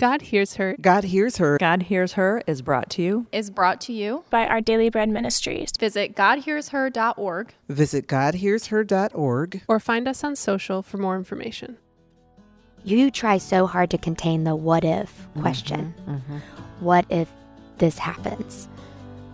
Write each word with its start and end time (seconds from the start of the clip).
God 0.00 0.22
Hears 0.22 0.54
Her 0.54 0.76
God 0.80 1.04
Hears 1.04 1.36
Her 1.36 1.58
God 1.58 1.82
Hears 1.82 2.14
Her 2.14 2.42
is 2.46 2.62
brought 2.62 2.88
to 2.90 3.02
you. 3.02 3.26
is 3.32 3.50
brought 3.50 3.82
to 3.82 3.92
you. 3.92 4.24
by 4.30 4.46
Our 4.46 4.62
Daily 4.62 4.88
Bread 4.88 5.10
Ministries. 5.10 5.72
Visit 5.78 6.16
GodHearsHer.org. 6.16 7.52
Visit 7.68 8.06
GodHearsHer.org. 8.06 9.62
or 9.68 9.78
find 9.78 10.08
us 10.08 10.24
on 10.24 10.36
social 10.36 10.80
for 10.80 10.96
more 10.96 11.16
information. 11.16 11.76
You 12.82 13.10
try 13.10 13.36
so 13.36 13.66
hard 13.66 13.90
to 13.90 13.98
contain 13.98 14.44
the 14.44 14.56
what 14.56 14.84
if 14.84 15.28
question. 15.38 15.92
Mm-hmm, 16.00 16.14
mm-hmm. 16.14 16.38
What 16.82 17.04
if 17.10 17.28
this 17.76 17.98
happens? 17.98 18.70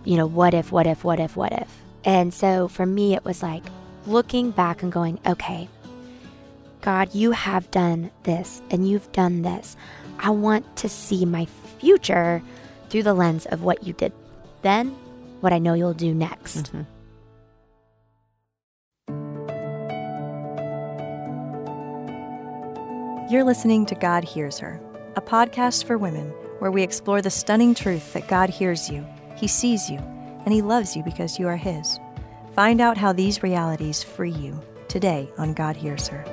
You 0.03 0.17
know, 0.17 0.27
what 0.27 0.53
if, 0.53 0.73
what 0.73 0.85
if, 0.85 1.05
what 1.05 1.21
if, 1.21 1.37
what 1.37 1.53
if? 1.53 1.73
And 2.03 2.33
so 2.33 2.67
for 2.67 2.85
me, 2.85 3.15
it 3.15 3.23
was 3.23 3.41
like 3.41 3.63
looking 4.05 4.51
back 4.51 4.83
and 4.83 4.91
going, 4.91 5.17
okay, 5.25 5.69
God, 6.81 7.15
you 7.15 7.31
have 7.31 7.71
done 7.71 8.11
this 8.23 8.61
and 8.69 8.85
you've 8.87 9.09
done 9.13 9.43
this. 9.43 9.77
I 10.19 10.29
want 10.31 10.75
to 10.77 10.89
see 10.89 11.25
my 11.25 11.45
future 11.79 12.41
through 12.89 13.03
the 13.03 13.13
lens 13.13 13.45
of 13.47 13.63
what 13.63 13.83
you 13.83 13.93
did 13.93 14.13
then, 14.61 14.89
what 15.41 15.53
I 15.53 15.59
know 15.59 15.73
you'll 15.73 15.93
do 15.93 16.13
next. 16.13 16.71
Mm-hmm. 16.73 16.81
You're 23.29 23.43
listening 23.43 23.85
to 23.87 23.95
God 23.95 24.23
Hears 24.23 24.57
Her, 24.59 24.79
a 25.15 25.21
podcast 25.21 25.83
for 25.83 25.97
women 25.97 26.29
where 26.59 26.71
we 26.71 26.81
explore 26.81 27.21
the 27.21 27.29
stunning 27.29 27.75
truth 27.75 28.13
that 28.13 28.27
God 28.27 28.49
hears 28.49 28.89
you, 28.89 29.05
He 29.35 29.47
sees 29.47 29.89
you, 29.89 29.97
and 30.45 30.53
He 30.53 30.61
loves 30.61 30.95
you 30.95 31.03
because 31.03 31.37
you 31.37 31.47
are 31.47 31.57
His. 31.57 31.99
Find 32.55 32.81
out 32.81 32.97
how 32.97 33.13
these 33.13 33.43
realities 33.43 34.01
free 34.01 34.31
you 34.31 34.59
today 34.87 35.29
on 35.37 35.53
God 35.53 35.75
Hears 35.75 36.07
Her. 36.07 36.23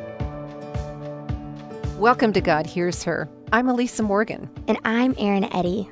Welcome 1.99 2.33
to 2.33 2.41
God 2.41 2.67
Hears 2.67 3.03
Her. 3.03 3.29
I'm 3.55 3.69
Elisa 3.69 4.03
Morgan. 4.03 4.51
And 4.67 4.79
I'm 4.85 5.15
Erin 5.17 5.45
Eddy. 5.55 5.89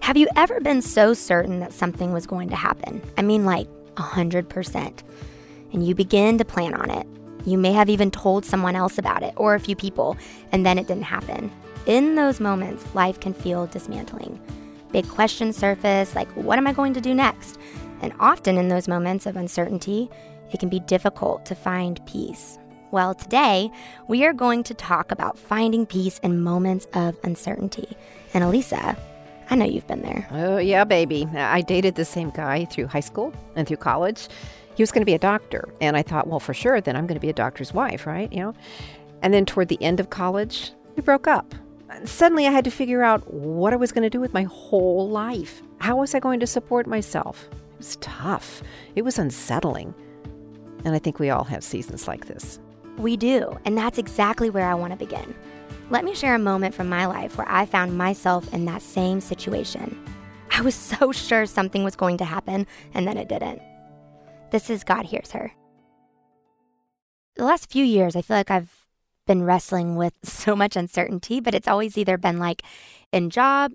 Have 0.00 0.16
you 0.16 0.28
ever 0.36 0.60
been 0.60 0.80
so 0.80 1.12
certain 1.12 1.58
that 1.58 1.72
something 1.72 2.12
was 2.12 2.24
going 2.24 2.50
to 2.50 2.54
happen? 2.54 3.02
I 3.18 3.22
mean, 3.22 3.44
like 3.44 3.66
100%. 3.96 5.02
And 5.72 5.84
you 5.84 5.96
begin 5.96 6.38
to 6.38 6.44
plan 6.44 6.72
on 6.72 6.88
it. 6.88 7.08
You 7.44 7.58
may 7.58 7.72
have 7.72 7.90
even 7.90 8.12
told 8.12 8.44
someone 8.44 8.76
else 8.76 8.96
about 8.96 9.24
it 9.24 9.34
or 9.36 9.56
a 9.56 9.58
few 9.58 9.74
people, 9.74 10.16
and 10.52 10.64
then 10.64 10.78
it 10.78 10.86
didn't 10.86 11.02
happen. 11.02 11.50
In 11.86 12.14
those 12.14 12.38
moments, 12.38 12.86
life 12.94 13.18
can 13.18 13.34
feel 13.34 13.66
dismantling. 13.66 14.40
Big 14.92 15.08
questions 15.08 15.56
surface, 15.56 16.14
like, 16.14 16.30
what 16.36 16.58
am 16.58 16.68
I 16.68 16.72
going 16.72 16.94
to 16.94 17.00
do 17.00 17.12
next? 17.12 17.58
And 18.02 18.12
often 18.20 18.56
in 18.56 18.68
those 18.68 18.86
moments 18.86 19.26
of 19.26 19.34
uncertainty, 19.34 20.08
it 20.52 20.60
can 20.60 20.68
be 20.68 20.78
difficult 20.78 21.44
to 21.46 21.56
find 21.56 22.00
peace. 22.06 22.56
Well, 22.92 23.14
today 23.14 23.70
we 24.08 24.24
are 24.24 24.32
going 24.32 24.64
to 24.64 24.74
talk 24.74 25.12
about 25.12 25.38
finding 25.38 25.86
peace 25.86 26.18
in 26.24 26.42
moments 26.42 26.88
of 26.92 27.16
uncertainty. 27.22 27.96
And 28.34 28.42
Elisa, 28.42 28.96
I 29.48 29.54
know 29.54 29.64
you've 29.64 29.86
been 29.86 30.02
there. 30.02 30.26
Oh, 30.32 30.58
yeah, 30.58 30.82
baby. 30.82 31.24
I 31.36 31.60
dated 31.60 31.94
the 31.94 32.04
same 32.04 32.30
guy 32.30 32.64
through 32.64 32.88
high 32.88 33.00
school 33.00 33.32
and 33.54 33.68
through 33.68 33.76
college. 33.76 34.26
He 34.74 34.82
was 34.82 34.90
going 34.90 35.02
to 35.02 35.06
be 35.06 35.14
a 35.14 35.20
doctor. 35.20 35.68
And 35.80 35.96
I 35.96 36.02
thought, 36.02 36.26
well, 36.26 36.40
for 36.40 36.52
sure, 36.52 36.80
then 36.80 36.96
I'm 36.96 37.06
going 37.06 37.14
to 37.14 37.20
be 37.20 37.30
a 37.30 37.34
doctor's 37.34 37.72
wife, 37.72 38.08
right? 38.08 38.32
You 38.32 38.40
know? 38.40 38.54
And 39.22 39.32
then 39.32 39.46
toward 39.46 39.68
the 39.68 39.80
end 39.80 40.00
of 40.00 40.10
college, 40.10 40.72
we 40.96 41.02
broke 41.02 41.28
up. 41.28 41.54
And 41.90 42.08
Suddenly, 42.08 42.48
I 42.48 42.50
had 42.50 42.64
to 42.64 42.72
figure 42.72 43.04
out 43.04 43.32
what 43.32 43.72
I 43.72 43.76
was 43.76 43.92
going 43.92 44.02
to 44.02 44.10
do 44.10 44.20
with 44.20 44.34
my 44.34 44.44
whole 44.44 45.08
life. 45.08 45.62
How 45.78 45.96
was 45.96 46.12
I 46.12 46.18
going 46.18 46.40
to 46.40 46.46
support 46.46 46.88
myself? 46.88 47.48
It 47.52 47.78
was 47.78 47.96
tough. 48.00 48.64
It 48.96 49.02
was 49.02 49.16
unsettling. 49.16 49.94
And 50.84 50.92
I 50.92 50.98
think 50.98 51.20
we 51.20 51.30
all 51.30 51.44
have 51.44 51.62
seasons 51.62 52.08
like 52.08 52.26
this. 52.26 52.58
We 53.00 53.16
do, 53.16 53.58
and 53.64 53.76
that's 53.78 53.98
exactly 53.98 54.50
where 54.50 54.66
I 54.66 54.74
want 54.74 54.92
to 54.92 54.98
begin. 54.98 55.34
Let 55.88 56.04
me 56.04 56.14
share 56.14 56.34
a 56.34 56.38
moment 56.38 56.74
from 56.74 56.88
my 56.88 57.06
life 57.06 57.36
where 57.38 57.48
I 57.48 57.64
found 57.66 57.96
myself 57.96 58.52
in 58.52 58.64
that 58.66 58.82
same 58.82 59.20
situation. 59.20 59.98
I 60.52 60.60
was 60.60 60.74
so 60.74 61.10
sure 61.10 61.46
something 61.46 61.82
was 61.82 61.96
going 61.96 62.18
to 62.18 62.24
happen, 62.24 62.66
and 62.94 63.06
then 63.08 63.16
it 63.16 63.28
didn't. 63.28 63.62
This 64.50 64.68
is 64.68 64.84
God 64.84 65.06
Hears 65.06 65.30
Her. 65.32 65.50
The 67.36 67.44
last 67.44 67.70
few 67.70 67.84
years, 67.84 68.16
I 68.16 68.22
feel 68.22 68.36
like 68.36 68.50
I've 68.50 68.86
been 69.26 69.44
wrestling 69.44 69.96
with 69.96 70.12
so 70.22 70.54
much 70.54 70.76
uncertainty, 70.76 71.40
but 71.40 71.54
it's 71.54 71.68
always 71.68 71.96
either 71.96 72.18
been 72.18 72.38
like 72.38 72.62
in 73.12 73.30
job 73.30 73.72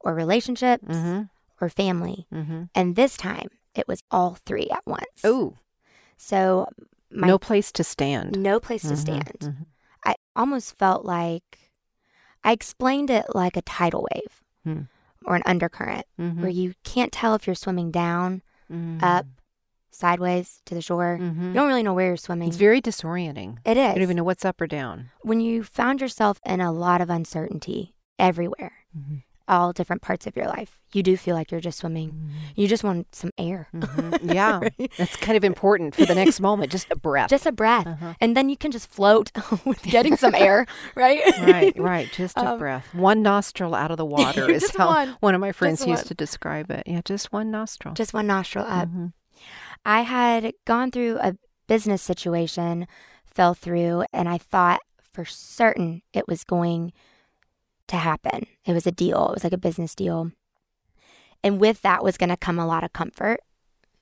or 0.00 0.14
relationships 0.14 0.84
Mm-hmm. 0.86 1.22
or 1.60 1.68
family. 1.68 2.26
Mm-hmm. 2.32 2.64
And 2.74 2.96
this 2.96 3.16
time, 3.16 3.48
it 3.74 3.88
was 3.88 4.02
all 4.10 4.34
three 4.44 4.68
at 4.70 4.82
once. 4.86 5.22
Oh, 5.24 5.54
So, 6.16 6.68
my 7.10 7.26
no 7.26 7.38
place 7.38 7.72
to 7.72 7.84
stand. 7.84 8.38
no 8.42 8.60
place 8.60 8.82
to 8.82 8.94
Mhm, 8.94 8.96
stand. 8.98 9.38
mhm. 9.40 9.66
I 10.04 10.14
almost 10.36 10.76
felt 10.78 11.04
like 11.04 11.58
I 12.44 12.52
explained 12.52 13.10
it 13.10 13.26
like 13.34 13.56
a 13.56 13.62
tidal 13.62 14.06
wave 14.14 14.42
Hmm. 14.64 14.82
or 15.26 15.36
an 15.36 15.42
undercurrent 15.44 16.06
Mhm. 16.18 16.36
where 16.40 16.48
you 16.50 16.74
can't 16.84 17.12
tell 17.12 17.34
if 17.34 17.46
you're 17.46 17.54
swimming 17.54 17.90
down, 17.90 18.42
Mhm. 18.72 19.02
up, 19.02 19.26
sideways 19.90 20.62
to 20.64 20.74
the 20.74 20.80
shore. 20.80 21.18
Mhm. 21.20 21.48
You 21.48 21.52
don't 21.52 21.68
really 21.68 21.82
know 21.82 21.92
where 21.92 22.06
you're 22.08 22.16
swimming. 22.16 22.48
It's 22.48 22.56
very 22.56 22.80
disorienting. 22.80 23.58
It 23.64 23.76
is. 23.76 23.88
You 23.88 23.94
don't 23.96 24.02
even 24.02 24.16
know 24.16 24.24
what's 24.24 24.44
up 24.44 24.60
or 24.60 24.66
down. 24.66 25.10
when 25.22 25.40
you 25.40 25.62
found 25.64 26.00
yourself 26.00 26.40
in 26.46 26.60
a 26.60 26.72
lot 26.72 27.00
of 27.00 27.10
uncertainty 27.10 27.94
everywhere, 28.18 28.72
Mhm. 28.96 29.22
All 29.50 29.72
different 29.72 30.00
parts 30.00 30.26
of 30.26 30.36
your 30.36 30.46
life, 30.46 30.78
you 30.92 31.02
do 31.02 31.16
feel 31.16 31.34
like 31.36 31.50
you're 31.50 31.60
just 31.60 31.78
swimming. 31.80 32.30
You 32.56 32.68
just 32.68 32.84
want 32.84 33.14
some 33.14 33.30
air. 33.36 33.68
Mhm. 33.74 34.34
Yeah, 34.34 34.60
Right? 34.60 34.92
that's 34.96 35.16
kind 35.16 35.36
of 35.36 35.44
important 35.44 35.94
for 35.94 36.06
the 36.06 36.14
next 36.14 36.40
moment. 36.48 36.70
Just 36.72 36.90
a 36.90 36.96
breath. 36.96 37.28
Just 37.30 37.46
a 37.46 37.52
breath. 37.52 37.86
Uh-huh. 37.86 38.14
And 38.20 38.36
then 38.36 38.48
you 38.48 38.56
can 38.56 38.70
just 38.70 38.88
float 38.90 39.30
with 39.66 39.82
getting 39.82 40.16
some 40.16 40.34
air, 40.34 40.66
right? 40.94 41.20
right, 41.42 41.78
right. 41.78 42.08
Just 42.12 42.36
a 42.38 42.50
Um, 42.52 42.58
breath. 42.58 42.86
One 42.94 43.22
nostril 43.22 43.74
out 43.74 43.90
of 43.90 43.96
the 43.98 44.06
water 44.06 44.48
is 44.50 44.70
how 44.76 45.06
one. 45.20 45.34
of 45.34 45.40
my 45.40 45.52
friends 45.52 45.80
Just 45.80 45.88
used 45.88 46.02
one. 46.04 46.08
to 46.08 46.14
describe 46.14 46.70
it. 46.70 46.84
Yeah, 46.86 47.00
just 47.04 47.32
one 47.32 47.50
nostril. 47.50 47.94
Just 47.94 48.14
one 48.14 48.26
nostril 48.28 48.64
up. 48.66 48.88
Mhm. 48.88 49.12
I 49.84 50.02
had 50.02 50.52
gone 50.66 50.90
through 50.90 51.18
a 51.20 51.36
business 51.66 52.02
situation, 52.02 52.86
fell 53.24 53.54
through, 53.54 54.04
and 54.12 54.28
I 54.28 54.38
thought 54.38 54.80
for 55.12 55.24
certain 55.24 56.02
it 56.12 56.28
was 56.28 56.44
going 56.44 56.92
to 57.90 57.96
happen. 57.96 58.46
It 58.64 58.72
was 58.72 58.86
a 58.86 58.92
deal, 58.92 59.28
it 59.28 59.34
was 59.34 59.44
like 59.44 59.52
a 59.52 59.58
business 59.58 59.94
deal. 59.94 60.32
And 61.42 61.60
with 61.60 61.82
that 61.82 62.02
was 62.04 62.16
going 62.18 62.28
to 62.30 62.36
come 62.36 62.58
a 62.58 62.66
lot 62.66 62.84
of 62.84 62.92
comfort. 62.92 63.40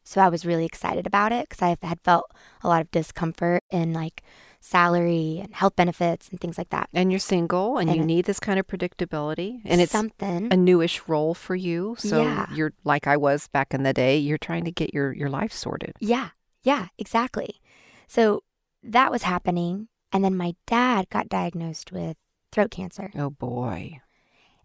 So 0.04 0.21
I 0.21 0.28
was 0.28 0.47
really 0.47 0.65
excited 0.65 1.06
about 1.06 1.32
it 1.32 1.49
because 1.49 1.62
I 1.62 1.76
had 1.87 2.00
felt 2.00 2.31
a 2.62 2.69
lot 2.69 2.81
of 2.81 2.91
discomfort 2.91 3.62
in 3.71 3.93
like 3.93 4.22
salary 4.60 5.38
and 5.43 5.54
health 5.54 5.76
benefits 5.76 6.28
and 6.31 6.41
things 6.41 6.59
like 6.59 6.71
that. 6.71 6.88
And 6.93 7.12
you're 7.12 7.19
single, 7.21 7.76
and, 7.78 7.88
And 7.91 7.99
you 7.99 8.04
need 8.04 8.25
this 8.25 8.41
kind 8.41 8.59
of 8.59 8.66
predictability, 8.66 9.60
and 9.65 9.81
it's 9.81 9.93
something. 9.93 10.49
a 10.50 10.56
newish 10.56 11.03
role 11.06 11.34
for 11.34 11.55
you. 11.55 11.94
So 11.99 12.22
Yeah. 12.22 12.47
you're 12.55 12.72
like 12.84 13.06
I 13.06 13.16
was 13.16 13.49
back 13.49 13.72
in 13.75 13.82
the 13.84 13.93
day. 13.93 14.16
You're 14.19 14.38
trying 14.38 14.65
to 14.65 14.72
get 14.72 14.93
your 14.94 15.12
your 15.12 15.28
life 15.31 15.53
sorted. 15.53 15.93
Yeah, 16.00 16.31
yeah, 16.62 16.88
exactly. 16.99 17.60
So 18.09 18.43
that 18.82 19.12
was 19.12 19.22
happening. 19.25 19.88
And 20.10 20.25
then 20.25 20.37
my 20.37 20.55
dad 20.66 21.09
got 21.10 21.28
diagnosed 21.28 21.93
with 21.93 22.16
throat 22.53 22.70
cancer. 22.70 23.10
Oh 23.14 23.31
boy. 23.31 24.00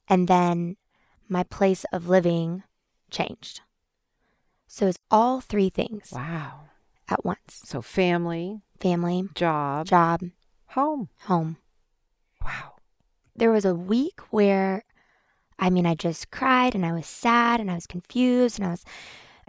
And 0.08 0.28
then 0.28 0.78
my 1.30 1.44
place 1.44 1.86
of 1.94 2.08
living 2.10 2.64
changed. 3.10 3.62
So 4.68 4.88
it's 4.88 5.00
all 5.12 5.40
three 5.40 5.70
things 5.70 6.10
Wow. 6.12 6.62
at 7.08 7.24
once 7.24 7.62
So 7.66 7.82
family, 7.82 8.62
family, 8.80 9.30
job, 9.36 9.86
job, 9.88 10.22
home. 10.70 11.10
home. 11.22 11.58
Wow. 12.44 12.76
There 13.36 13.52
was 13.52 13.66
a 13.66 13.76
week 13.76 14.20
where, 14.32 14.84
I 15.60 15.70
mean, 15.70 15.86
I 15.86 15.96
just 15.96 16.32
cried 16.32 16.76
and 16.76 16.86
I 16.86 16.92
was 16.92 17.06
sad 17.06 17.60
and 17.62 17.70
I 17.72 17.76
was 17.76 17.88
confused 17.88 18.60
and 18.60 18.68
I 18.68 18.72
was, 18.72 18.84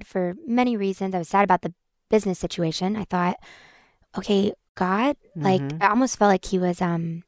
for 0.04 0.34
many 0.46 0.76
reasons, 0.76 1.14
I 1.14 1.18
was 1.18 1.28
sad 1.28 1.44
about 1.44 1.62
the 1.62 1.74
business 2.10 2.38
situation. 2.38 2.96
I 2.96 3.04
thought, 3.04 3.36
okay, 4.16 4.52
God, 4.74 5.16
like, 5.34 5.62
Mhm. 5.62 5.82
I 5.82 5.88
almost 5.88 6.18
felt 6.18 6.30
like 6.30 6.44
He 6.44 6.58
was, 6.58 6.80
um, 6.80 7.23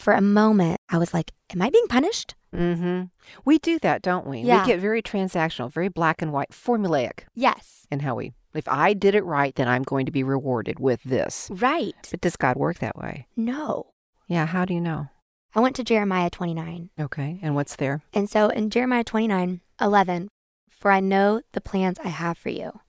for 0.00 0.12
a 0.14 0.20
moment, 0.20 0.78
I 0.88 0.98
was 0.98 1.12
like, 1.14 1.32
am 1.50 1.62
I 1.62 1.70
being 1.70 1.86
punished? 1.88 2.34
Mm-hmm. 2.54 3.04
We 3.44 3.58
do 3.58 3.78
that, 3.80 4.02
don't 4.02 4.26
we? 4.26 4.40
Yeah. 4.40 4.62
We 4.62 4.66
get 4.66 4.80
very 4.80 5.02
transactional, 5.02 5.72
very 5.72 5.88
black 5.88 6.22
and 6.22 6.32
white, 6.32 6.50
formulaic 6.50 7.20
Yes. 7.34 7.86
And 7.90 8.02
how 8.02 8.14
we. 8.16 8.32
If 8.54 8.66
I 8.66 8.94
did 8.94 9.14
it 9.14 9.24
right, 9.24 9.54
then 9.54 9.68
I'm 9.68 9.82
going 9.82 10.06
to 10.06 10.12
be 10.12 10.24
rewarded 10.24 10.80
with 10.80 11.02
this. 11.04 11.48
Right. 11.52 12.08
But 12.10 12.20
does 12.20 12.36
God 12.36 12.56
work 12.56 12.78
that 12.80 12.96
way? 12.96 13.26
No. 13.36 13.92
Yeah. 14.26 14.46
How 14.46 14.64
do 14.64 14.74
you 14.74 14.80
know? 14.80 15.08
I 15.54 15.60
went 15.60 15.76
to 15.76 15.84
Jeremiah 15.84 16.30
29. 16.30 16.90
Okay. 16.98 17.38
And 17.42 17.54
what's 17.54 17.76
there? 17.76 18.02
And 18.12 18.28
so 18.28 18.48
in 18.48 18.70
Jeremiah 18.70 19.04
29, 19.04 19.60
11, 19.80 20.28
for 20.70 20.90
I 20.90 21.00
know 21.00 21.42
the 21.52 21.60
plans 21.60 21.98
I 22.02 22.08
have 22.08 22.38
for 22.38 22.48
you. 22.48 22.80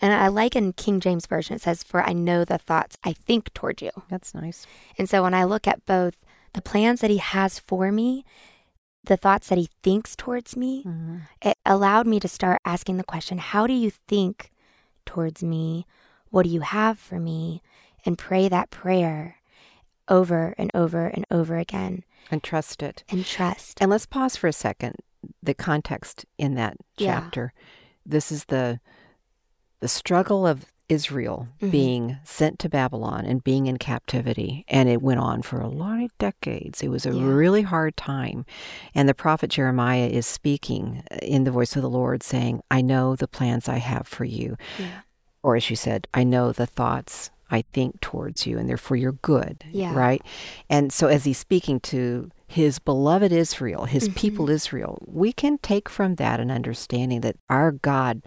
And 0.00 0.12
I 0.12 0.28
like 0.28 0.54
in 0.54 0.74
King 0.74 1.00
James 1.00 1.26
Version, 1.26 1.56
it 1.56 1.62
says, 1.62 1.82
for 1.82 2.02
I 2.02 2.12
know 2.12 2.44
the 2.44 2.58
thoughts 2.58 2.98
I 3.02 3.14
think 3.14 3.52
toward 3.54 3.80
you. 3.80 3.90
That's 4.10 4.34
nice. 4.34 4.66
And 4.98 5.08
so 5.08 5.22
when 5.22 5.32
I 5.32 5.44
look 5.44 5.66
at 5.66 5.86
both 5.86 6.16
the 6.56 6.62
plans 6.62 7.00
that 7.02 7.10
he 7.10 7.18
has 7.18 7.58
for 7.58 7.92
me, 7.92 8.24
the 9.04 9.16
thoughts 9.16 9.48
that 9.48 9.58
he 9.58 9.68
thinks 9.82 10.16
towards 10.16 10.56
me, 10.56 10.82
Mhm. 10.84 11.20
it 11.42 11.58
allowed 11.66 12.06
me 12.06 12.18
to 12.18 12.28
start 12.28 12.60
asking 12.64 12.96
the 12.96 13.04
question, 13.04 13.36
how 13.38 13.66
do 13.66 13.74
you 13.74 13.90
think 14.08 14.50
towards 15.04 15.42
me? 15.42 15.86
What 16.30 16.44
do 16.44 16.48
you 16.48 16.60
have 16.62 16.98
for 16.98 17.20
me? 17.20 17.62
And 18.04 18.16
pray 18.18 18.48
that 18.48 18.70
prayer 18.70 19.36
over 20.08 20.54
and 20.56 20.70
over 20.74 21.06
and 21.06 21.26
over 21.30 21.56
again. 21.58 22.04
And 22.30 22.42
trust 22.42 22.82
it. 22.82 23.04
and 23.08 23.24
trust. 23.24 23.78
And 23.80 23.90
let's 23.90 24.06
pause 24.06 24.36
for 24.36 24.48
a 24.48 24.52
second. 24.52 24.96
The 25.42 25.54
context 25.54 26.24
in 26.38 26.54
that 26.54 26.76
chapter. 26.96 27.04
Yeah. 27.04 27.20
chapter. 27.20 27.52
This 28.04 28.32
is 28.32 28.46
the 28.46 28.80
the 29.80 29.88
struggle 29.88 30.46
of 30.46 30.64
Israel 30.88 31.48
Mhm. 31.60 31.70
being 31.70 32.16
sent 32.24 32.58
to 32.60 32.68
Babylon 32.68 33.24
and 33.26 33.42
being 33.42 33.66
in 33.66 33.76
captivity. 33.76 34.64
And 34.68 34.88
it 34.88 35.02
went 35.02 35.20
on 35.20 35.42
for 35.42 35.60
a 35.60 35.68
lot 35.68 36.02
of 36.02 36.16
decades. 36.18 36.82
It 36.82 36.88
was 36.88 37.04
a 37.06 37.12
Yeah. 37.12 37.24
really 37.26 37.62
hard 37.62 37.96
time. 37.96 38.44
And 38.94 39.08
the 39.08 39.14
prophet 39.14 39.50
Jeremiah 39.50 40.06
is 40.06 40.26
speaking 40.26 41.02
in 41.22 41.44
the 41.44 41.50
voice 41.50 41.74
of 41.76 41.82
the 41.82 41.90
Lord, 41.90 42.22
saying, 42.22 42.60
I 42.70 42.82
know 42.82 43.16
the 43.16 43.28
plans 43.28 43.68
I 43.68 43.78
have 43.78 44.06
for 44.06 44.24
you. 44.24 44.56
Yeah. 44.78 45.00
Or 45.42 45.56
as 45.56 45.68
you 45.70 45.76
said, 45.76 46.06
I 46.14 46.24
know 46.24 46.52
the 46.52 46.66
thoughts 46.66 47.30
I 47.50 47.62
think 47.72 48.00
towards 48.00 48.44
you, 48.44 48.58
and 48.58 48.68
they're 48.68 48.76
for 48.76 48.96
your 48.96 49.12
good. 49.12 49.64
Yeah. 49.70 49.94
Right? 49.94 50.20
And 50.68 50.92
so 50.92 51.06
as 51.06 51.24
he's 51.24 51.38
speaking 51.38 51.78
to 51.80 52.30
his 52.48 52.78
beloved 52.80 53.30
Israel, 53.32 53.84
his 53.84 54.08
Mm-hmm. 54.08 54.16
people 54.18 54.50
Israel, 54.50 54.98
we 55.06 55.32
can 55.32 55.58
take 55.58 55.88
from 55.88 56.16
that 56.16 56.40
an 56.40 56.50
understanding 56.50 57.20
that 57.20 57.36
our 57.48 57.70
God 57.72 58.22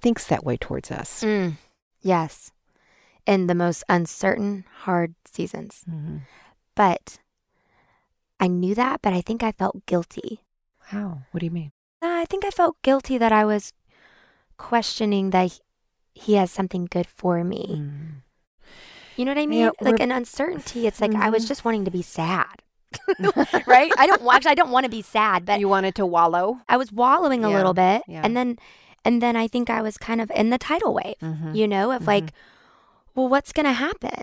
thinks 0.00 0.24
that 0.26 0.44
way 0.44 0.56
towards 0.56 0.90
us. 0.92 1.22
Mm, 1.24 1.54
yes. 2.00 2.52
In 3.26 3.46
the 3.46 3.54
most 3.54 3.84
uncertain, 3.88 4.64
hard 4.88 5.14
seasons. 5.24 5.84
Mhm. 5.88 6.22
But 6.74 7.18
I 8.40 8.46
knew 8.48 8.74
that, 8.74 9.02
but 9.02 9.12
I 9.12 9.20
think 9.20 9.42
I 9.42 9.52
felt 9.52 9.84
guilty. 9.86 10.40
How? 10.90 11.22
What 11.30 11.40
do 11.40 11.46
you 11.46 11.50
mean? 11.52 11.72
I 12.02 12.24
think 12.24 12.44
I 12.44 12.50
felt 12.50 12.80
guilty 12.82 13.18
that 13.18 13.32
I 13.32 13.44
was 13.44 13.72
questioning 14.56 15.30
that 15.30 15.60
he- 16.14 16.34
has 16.34 16.50
something 16.50 16.86
good 16.90 17.06
for 17.06 17.44
me. 17.44 17.76
Mm. 17.78 18.22
You 19.16 19.24
know 19.24 19.32
what 19.32 19.40
I 19.42 19.46
mean? 19.46 19.60
Yeah, 19.60 19.70
like 19.80 20.00
an 20.00 20.10
uncertainty. 20.12 20.86
It's 20.86 21.00
like 21.00 21.14
I 21.14 21.28
was 21.28 21.44
Mhm. 21.44 21.48
just 21.48 21.64
wanting 21.64 21.84
to 21.84 21.90
be 21.90 22.02
sad. 22.02 22.62
right? 23.66 23.92
I 23.98 24.06
don't 24.06 24.22
actually 24.26 24.50
I 24.52 24.54
don't 24.54 24.70
want 24.70 24.84
to 24.84 24.90
be 24.90 25.02
sad, 25.02 25.44
but 25.44 25.60
you 25.60 25.68
wanted 25.68 25.94
to 25.96 26.06
wallow? 26.06 26.60
I 26.68 26.76
was 26.76 26.90
wallowing 26.90 27.44
a 27.44 27.50
Yeah, 27.50 27.56
little 27.56 27.74
bit. 27.74 28.02
yeah. 28.08 28.22
And 28.24 28.34
then 28.36 28.58
and 29.04 29.20
then 29.22 29.36
I 29.36 29.48
think 29.48 29.70
I 29.70 29.82
was 29.82 29.96
kind 29.98 30.20
of 30.20 30.30
in 30.34 30.50
the 30.50 30.58
tidal 30.58 30.94
wave, 30.94 31.16
Mhm. 31.22 31.54
you 31.54 31.66
know, 31.68 31.90
of 31.92 32.06
like, 32.06 32.32
well, 33.14 33.28
what's 33.28 33.52
gonna 33.52 33.72
happen? 33.72 34.22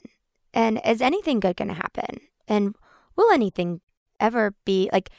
And 0.54 0.80
is 0.86 1.02
anything 1.02 1.40
good 1.40 1.56
gonna 1.58 1.74
happen? 1.74 2.20
And 2.48 2.76
will 3.16 3.32
anything 3.32 3.82
ever 4.20 4.54
be 4.66 4.90
like 4.94 5.10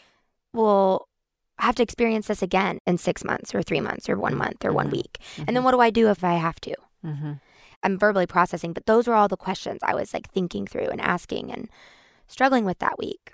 well 0.52 1.08
I 1.60 1.66
have 1.66 1.74
to 1.76 1.82
experience 1.82 2.28
this 2.28 2.40
again 2.42 2.78
in 2.86 2.98
six 2.98 3.24
months 3.24 3.52
or 3.54 3.62
three 3.62 3.80
months 3.80 4.08
or 4.08 4.16
one 4.16 4.36
month 4.36 4.64
or 4.64 4.72
one 4.72 4.88
Mhm. 4.88 4.92
week. 4.92 5.18
And 5.46 5.56
then 5.56 5.64
what 5.64 5.72
do 5.72 5.80
I 5.80 5.90
do 5.90 6.08
if 6.08 6.22
I 6.22 6.34
have 6.34 6.60
to? 6.60 6.74
Mm-hmm. 7.04 7.32
I'm 7.82 7.98
verbally 7.98 8.26
processing, 8.28 8.72
but 8.72 8.86
those 8.86 9.08
were 9.08 9.14
all 9.14 9.26
the 9.28 9.36
questions 9.36 9.80
I 9.82 9.94
was 9.94 10.14
like 10.14 10.30
thinking 10.30 10.66
through 10.68 10.86
and 10.88 11.00
asking 11.00 11.50
and 11.52 11.68
struggling 12.28 12.64
with 12.64 12.78
that 12.78 12.96
week. 12.98 13.32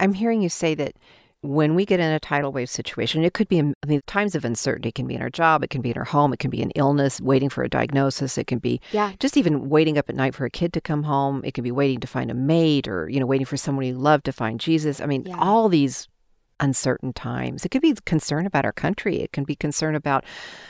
I'm 0.00 0.14
hearing 0.14 0.42
you 0.42 0.48
say 0.48 0.74
that 0.74 0.94
when 1.42 1.74
we 1.74 1.86
get 1.86 2.00
in 2.00 2.10
a 2.12 2.20
tidal 2.20 2.52
wave 2.52 2.68
situation, 2.68 3.24
it 3.24 3.32
could 3.32 3.48
be, 3.48 3.58
I 3.60 3.72
mean, 3.86 4.02
times 4.06 4.34
of 4.34 4.44
uncertainty 4.44 4.92
can 4.92 5.06
be 5.06 5.14
in 5.14 5.22
our 5.22 5.30
job, 5.30 5.64
it 5.64 5.70
can 5.70 5.80
be 5.80 5.90
in 5.90 5.96
our 5.96 6.04
home, 6.04 6.34
it 6.34 6.38
can 6.38 6.50
be 6.50 6.60
an 6.60 6.70
illness, 6.72 7.18
waiting 7.20 7.48
for 7.48 7.64
a 7.64 7.68
diagnosis, 7.68 8.36
it 8.36 8.46
can 8.46 8.58
be 8.58 8.80
Yeah. 8.92 9.12
just 9.18 9.38
even 9.38 9.70
waiting 9.70 9.96
up 9.96 10.10
at 10.10 10.16
night 10.16 10.34
for 10.34 10.44
a 10.44 10.50
kid 10.50 10.72
to 10.74 10.80
come 10.82 11.04
home, 11.04 11.40
it 11.44 11.54
can 11.54 11.64
be 11.64 11.70
waiting 11.72 11.98
to 12.00 12.06
find 12.06 12.30
a 12.30 12.34
mate 12.34 12.86
or, 12.86 13.08
you 13.08 13.18
know, 13.18 13.26
waiting 13.26 13.46
for 13.46 13.56
someone 13.56 13.86
you 13.86 13.94
love 13.94 14.22
to 14.24 14.32
find 14.32 14.60
Jesus. 14.60 15.00
I 15.00 15.06
mean, 15.06 15.24
Yeah. 15.26 15.36
all 15.38 15.68
these 15.70 16.08
uncertain 16.60 17.14
times. 17.14 17.64
It 17.64 17.70
could 17.70 17.80
be 17.80 17.94
concern 18.04 18.44
about 18.44 18.66
our 18.66 18.72
country, 18.72 19.20
it 19.20 19.32
can 19.32 19.44
be 19.44 19.56
concern 19.56 19.94
about 19.94 20.24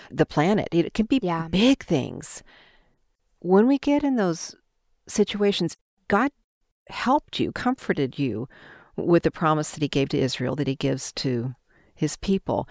the 0.08 0.24
planet, 0.24 0.68
it 0.70 0.94
can 0.94 1.06
be 1.06 1.18
Yeah. 1.20 1.48
big 1.48 1.82
things. 1.82 2.44
When 3.40 3.66
we 3.66 3.76
get 3.76 4.04
in 4.04 4.14
those 4.14 4.54
situations, 5.08 5.76
God 6.06 6.30
helped 6.88 7.40
you, 7.40 7.50
comforted 7.50 8.20
you 8.20 8.48
with 9.06 9.22
the 9.24 9.30
promise 9.30 9.70
that 9.72 9.82
he 9.82 9.88
gave 9.88 10.08
to 10.10 10.18
Israel, 10.18 10.54
that 10.56 10.66
he 10.66 10.76
gives 10.76 11.12
to 11.14 11.54
his 11.94 12.16
people. 12.16 12.68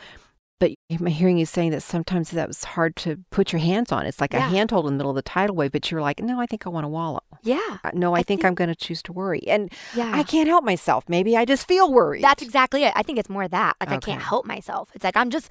But 0.59 0.71
I'm 0.91 1.05
hearing 1.05 1.37
you 1.37 1.45
saying 1.45 1.71
that 1.71 1.83
sometimes 1.83 2.31
that 2.31 2.49
was 2.49 2.65
hard 2.65 2.97
to 2.97 3.19
put 3.31 3.53
your 3.53 3.61
hands 3.61 3.93
on. 3.93 4.05
It's 4.05 4.19
like 4.19 4.33
a 4.33 4.41
handhold 4.41 4.87
in 4.87 4.93
the 4.93 4.97
middle 4.97 5.11
of 5.11 5.15
the 5.15 5.21
tidal 5.21 5.55
wave, 5.55 5.71
but 5.71 5.89
you're 5.89 6.01
like, 6.01 6.19
no, 6.19 6.41
I 6.41 6.45
think 6.47 6.67
I 6.67 6.69
want 6.69 6.83
to 6.83 6.89
wallow. 6.89 7.21
Yeah. 7.43 7.77
Uh, 7.81 7.91
No, 7.93 8.13
I, 8.13 8.19
I 8.19 8.23
think, 8.23 8.41
think- 8.41 8.45
I'm 8.45 8.55
going 8.55 8.67
to 8.67 8.75
choose 8.75 9.01
to 9.03 9.13
worry. 9.13 9.41
And 9.47 9.71
Yeah. 9.95 10.11
I 10.13 10.23
can't 10.23 10.49
help 10.49 10.65
myself. 10.65 11.05
Maybe 11.07 11.37
I 11.37 11.45
just 11.45 11.65
feel 11.65 11.89
worried. 11.93 12.25
That's 12.25 12.43
exactly 12.43 12.83
it. 12.83 12.91
I 12.93 13.03
think 13.03 13.17
it's 13.19 13.29
more 13.29 13.47
that. 13.47 13.77
Like 13.79 13.89
I 13.89 13.97
can't 13.99 14.21
help 14.21 14.45
myself. 14.45 14.89
It's 14.93 15.05
like 15.05 15.15
I'm 15.15 15.29
just 15.29 15.49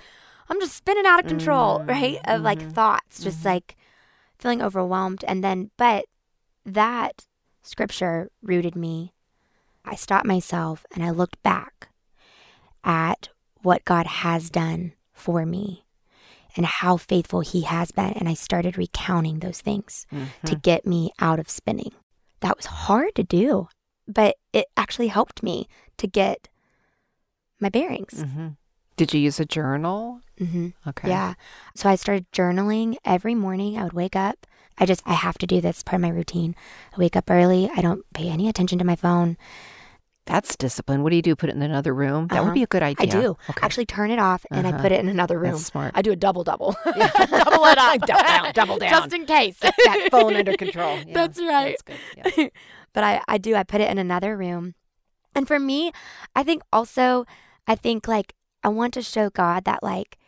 I'm 0.50 0.60
just 0.60 0.76
spinning 0.76 1.06
out 1.06 1.20
of 1.20 1.26
control, 1.26 1.78
Mm, 1.80 1.88
right? 1.88 2.18
Of 2.26 2.42
like 2.42 2.58
mhm, 2.58 2.72
thoughts, 2.72 3.22
just 3.22 3.46
like 3.46 3.76
feeling 4.38 4.60
overwhelmed. 4.60 5.24
And 5.26 5.42
then 5.42 5.70
but 5.78 6.04
that 6.66 7.24
scripture 7.62 8.30
rooted 8.42 8.76
me. 8.76 9.14
I 9.88 9.94
stopped 9.96 10.26
myself 10.26 10.84
and 10.94 11.04
I 11.04 11.10
looked 11.10 11.42
back 11.42 11.88
at 12.84 13.28
what 13.62 13.84
God 13.84 14.06
has 14.06 14.50
done 14.50 14.92
for 15.12 15.44
me 15.44 15.84
and 16.56 16.64
how 16.66 16.96
faithful 16.96 17.40
he 17.40 17.62
has 17.62 17.90
been. 17.92 18.12
And 18.14 18.28
I 18.28 18.34
started 18.34 18.78
recounting 18.78 19.40
those 19.40 19.60
things 19.60 20.06
to 20.10 20.16
Mm-hmm. 20.16 20.54
get 20.62 20.86
me 20.86 21.10
out 21.20 21.38
of 21.40 21.50
spinning. 21.50 21.92
That 22.40 22.56
was 22.56 22.66
hard 22.66 23.14
to 23.16 23.22
do, 23.24 23.68
but 24.06 24.36
it 24.52 24.66
actually 24.76 25.08
helped 25.08 25.42
me 25.42 25.68
to 25.98 26.06
get 26.06 26.48
my 27.60 27.68
bearings. 27.68 28.14
Mhm. 28.24 28.56
Did 28.96 29.14
you 29.14 29.20
use 29.20 29.40
a 29.40 29.44
journal? 29.44 30.20
hmm 30.38 30.68
Okay. 30.86 31.08
Yeah. 31.08 31.34
So 31.74 31.88
I 31.88 31.96
started 31.96 32.30
journaling 32.32 32.96
every 33.04 33.34
morning. 33.34 33.76
I 33.78 33.84
would 33.84 33.92
wake 33.92 34.16
up. 34.16 34.46
I 34.78 34.86
just, 34.86 35.02
I 35.04 35.14
have 35.14 35.38
to 35.38 35.46
do 35.46 35.60
this 35.60 35.82
part 35.82 35.96
of 35.96 36.02
my 36.02 36.08
routine. 36.08 36.54
I 36.92 36.98
wake 36.98 37.16
up 37.16 37.28
early. 37.30 37.68
I 37.76 37.80
don't 37.80 38.04
pay 38.14 38.28
any 38.28 38.48
attention 38.48 38.78
to 38.78 38.84
my 38.84 38.94
phone. 38.96 39.36
That's 40.28 40.56
discipline. 40.56 41.02
What 41.02 41.08
do 41.10 41.16
you 41.16 41.22
do? 41.22 41.34
Put 41.34 41.48
it 41.48 41.56
in 41.56 41.62
another 41.62 41.94
room? 41.94 42.28
That 42.28 42.40
would 42.40 42.48
Uh-huh. 42.48 42.54
be 42.54 42.62
a 42.62 42.66
good 42.66 42.82
idea. 42.82 43.06
I 43.18 43.20
do. 43.22 43.36
Okay. 43.48 43.60
Actually, 43.62 43.86
turn 43.86 44.10
it 44.10 44.18
off 44.18 44.44
and 44.50 44.66
I 44.66 44.70
Uh-huh. 44.70 44.82
put 44.82 44.92
it 44.92 45.00
in 45.00 45.08
another 45.08 45.38
room. 45.38 45.52
That's 45.52 45.64
smart. 45.64 45.92
I 45.94 46.02
do 46.02 46.12
a 46.12 46.16
double 46.16 46.44
double. 46.44 46.76
Yeah. 46.84 47.08
double 47.30 47.64
it 47.64 47.78
up. 47.78 47.98
Double 48.00 48.22
down, 48.22 48.52
double 48.52 48.78
down. 48.82 48.90
Just 48.90 49.14
in 49.14 49.24
case. 49.24 49.58
Get 49.58 49.74
that 49.84 50.08
phone 50.10 50.36
under 50.36 50.54
control. 50.54 50.98
Yeah, 51.06 51.14
That's 51.14 51.38
right. 51.40 51.76
That's 51.86 52.02
good. 52.26 52.32
Yeah. 52.36 52.48
but 52.92 53.04
I, 53.04 53.22
I 53.26 53.38
do. 53.38 53.54
I 53.56 53.62
put 53.62 53.80
it 53.80 53.90
in 53.90 53.96
another 53.98 54.36
room. 54.36 54.74
And 55.34 55.46
for 55.48 55.58
me, 55.58 55.92
I 56.36 56.42
think 56.42 56.62
also, 56.72 57.24
I 57.66 57.74
think 57.74 58.06
like, 58.06 58.34
I 58.62 58.68
want 58.68 58.92
to 58.94 59.02
show 59.02 59.30
God 59.30 59.64
that, 59.64 59.82
like, 59.82 60.18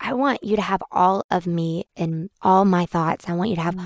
I 0.00 0.12
want 0.12 0.44
you 0.44 0.56
to 0.56 0.62
have 0.62 0.82
all 0.90 1.24
of 1.30 1.46
me 1.46 1.84
and 1.96 2.28
all 2.42 2.64
my 2.66 2.84
thoughts. 2.84 3.28
I 3.28 3.32
want 3.32 3.48
you 3.50 3.56
to 3.56 3.62
have, 3.62 3.78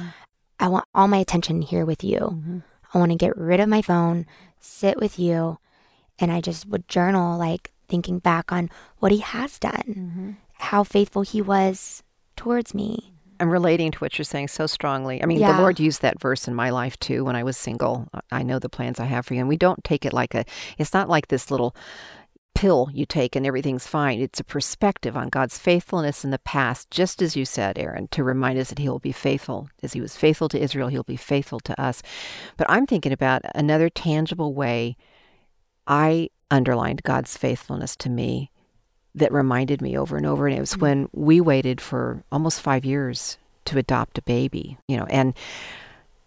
I 0.58 0.66
want 0.68 0.86
all 0.94 1.06
my 1.06 1.18
attention 1.18 1.62
here 1.62 1.84
with 1.84 2.02
you. 2.02 2.18
Mhm. 2.18 2.62
I 2.94 2.98
want 2.98 3.12
to 3.12 3.16
get 3.18 3.36
rid 3.36 3.60
of 3.60 3.68
my 3.68 3.82
phone, 3.82 4.24
sit 4.60 4.98
with 4.98 5.18
you. 5.18 5.58
And 6.18 6.32
I 6.32 6.40
just 6.40 6.66
would 6.66 6.88
journal, 6.88 7.38
like, 7.38 7.72
thinking 7.88 8.18
back 8.18 8.50
on 8.52 8.70
what 8.98 9.12
he 9.12 9.18
has 9.18 9.58
done, 9.58 9.84
Mm-hmm. 9.86 10.30
how 10.54 10.82
faithful 10.84 11.22
he 11.22 11.40
was 11.40 12.02
towards 12.36 12.74
me. 12.74 13.12
I'm 13.40 13.50
relating 13.50 13.92
to 13.92 13.98
what 14.00 14.18
you're 14.18 14.24
saying 14.24 14.48
so 14.48 14.66
strongly. 14.66 15.22
I 15.22 15.26
mean, 15.26 15.38
Yeah. 15.38 15.52
the 15.52 15.60
Lord 15.60 15.78
used 15.78 16.02
that 16.02 16.20
verse 16.20 16.48
in 16.48 16.54
my 16.56 16.70
life 16.70 16.98
too 16.98 17.24
when 17.24 17.36
I 17.36 17.44
was 17.44 17.56
single. 17.56 18.08
I 18.32 18.42
know 18.42 18.58
the 18.58 18.68
plans 18.68 18.98
I 18.98 19.04
have 19.04 19.26
for 19.26 19.34
you. 19.34 19.40
And 19.40 19.48
we 19.48 19.56
don't 19.56 19.84
take 19.84 20.04
it 20.04 20.12
like 20.12 20.34
a, 20.34 20.44
it's 20.76 20.92
not 20.92 21.08
like 21.08 21.28
this 21.28 21.48
little 21.50 21.74
pill 22.58 22.90
you 22.92 23.06
take 23.06 23.36
and 23.36 23.46
everything's 23.46 23.86
fine. 23.86 24.20
It's 24.20 24.40
a 24.40 24.44
perspective 24.44 25.16
on 25.16 25.28
God's 25.28 25.56
faithfulness 25.56 26.24
in 26.24 26.32
the 26.32 26.40
past, 26.40 26.90
just 26.90 27.22
as 27.22 27.36
you 27.36 27.44
said, 27.44 27.78
Erin, 27.78 28.08
to 28.08 28.24
remind 28.24 28.58
us 28.58 28.70
that 28.70 28.80
He 28.80 28.88
will 28.88 28.98
be 28.98 29.12
faithful. 29.12 29.68
As 29.80 29.92
He 29.92 30.00
was 30.00 30.16
faithful 30.16 30.48
to 30.48 30.60
Israel, 30.60 30.88
He'll 30.88 31.04
be 31.04 31.16
faithful 31.16 31.60
to 31.60 31.80
us. 31.80 32.02
But 32.56 32.68
I'm 32.68 32.84
thinking 32.84 33.12
about 33.12 33.42
another 33.54 33.88
tangible 33.88 34.54
way 34.54 34.96
I 35.86 36.30
underlined 36.50 37.04
God's 37.04 37.36
faithfulness 37.36 37.94
to 37.94 38.10
me 38.10 38.50
that 39.14 39.32
reminded 39.32 39.80
me 39.80 39.96
over 39.96 40.16
and 40.16 40.26
over. 40.26 40.48
And 40.48 40.56
it 40.56 40.60
was 40.60 40.72
mm-hmm. 40.72 40.80
when 40.80 41.08
we 41.12 41.40
waited 41.40 41.80
for 41.80 42.24
almost 42.32 42.60
five 42.60 42.84
years 42.84 43.38
to 43.66 43.78
adopt 43.78 44.18
a 44.18 44.22
baby, 44.22 44.78
you 44.88 44.96
know, 44.96 45.06
and 45.10 45.32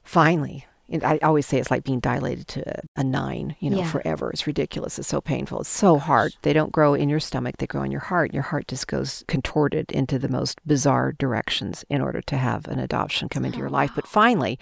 finally, 0.05 0.65
I 1.03 1.19
always 1.23 1.45
say 1.45 1.57
it's 1.57 1.71
like 1.71 1.83
being 1.83 1.99
dilated 1.99 2.47
to 2.49 2.81
a, 2.95 3.03
nine, 3.03 3.55
you 3.59 3.69
know, 3.69 3.77
Yeah. 3.79 3.89
forever. 3.89 4.29
It's 4.31 4.45
ridiculous. 4.47 4.99
It's 4.99 5.07
so 5.07 5.21
painful. 5.21 5.61
It's 5.61 5.69
so 5.69 5.97
hard. 5.97 6.33
They 6.43 6.53
don't 6.53 6.71
grow 6.71 6.93
in 6.93 7.09
your 7.09 7.19
stomach, 7.19 7.57
they 7.57 7.67
grow 7.67 7.83
in 7.83 7.91
your 7.91 8.01
heart. 8.01 8.33
Your 8.33 8.43
heart 8.43 8.67
just 8.67 8.87
goes 8.87 9.23
contorted 9.27 9.91
into 9.91 10.19
the 10.19 10.29
most 10.29 10.59
bizarre 10.65 11.11
directions 11.13 11.83
in 11.89 12.01
order 12.01 12.21
to 12.21 12.37
have 12.37 12.67
an 12.67 12.79
adoption 12.79 13.29
come 13.29 13.45
into 13.45 13.57
your 13.57 13.69
life. 13.69 13.91
But 13.95 14.07
finally, 14.07 14.59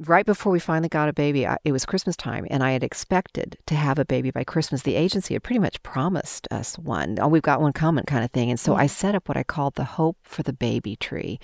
right 0.00 0.26
before 0.26 0.52
we 0.52 0.58
finally 0.58 0.88
got 0.88 1.08
a 1.08 1.12
baby, 1.12 1.46
I, 1.46 1.56
it 1.64 1.72
was 1.72 1.86
Christmas 1.86 2.16
time, 2.16 2.46
and 2.50 2.62
I 2.62 2.72
had 2.72 2.84
expected 2.84 3.56
to 3.66 3.74
have 3.74 3.98
a 3.98 4.04
baby 4.04 4.30
by 4.30 4.44
Christmas. 4.44 4.82
The 4.82 4.94
agency 4.96 5.34
had 5.34 5.42
pretty 5.42 5.58
much 5.58 5.82
promised 5.82 6.46
us 6.50 6.78
one. 6.78 7.18
Oh, 7.20 7.28
we've 7.28 7.42
got 7.42 7.60
one 7.60 7.72
coming, 7.72 8.04
kind 8.04 8.24
of 8.24 8.30
thing. 8.30 8.50
And 8.50 8.60
so 8.60 8.74
I 8.74 8.86
set 8.86 9.14
up 9.14 9.28
what 9.28 9.36
I 9.36 9.42
called 9.42 9.74
the 9.74 9.84
Hope 9.84 10.16
for 10.22 10.42
the 10.42 10.52
Baby 10.52 10.96
tree. 10.96 11.38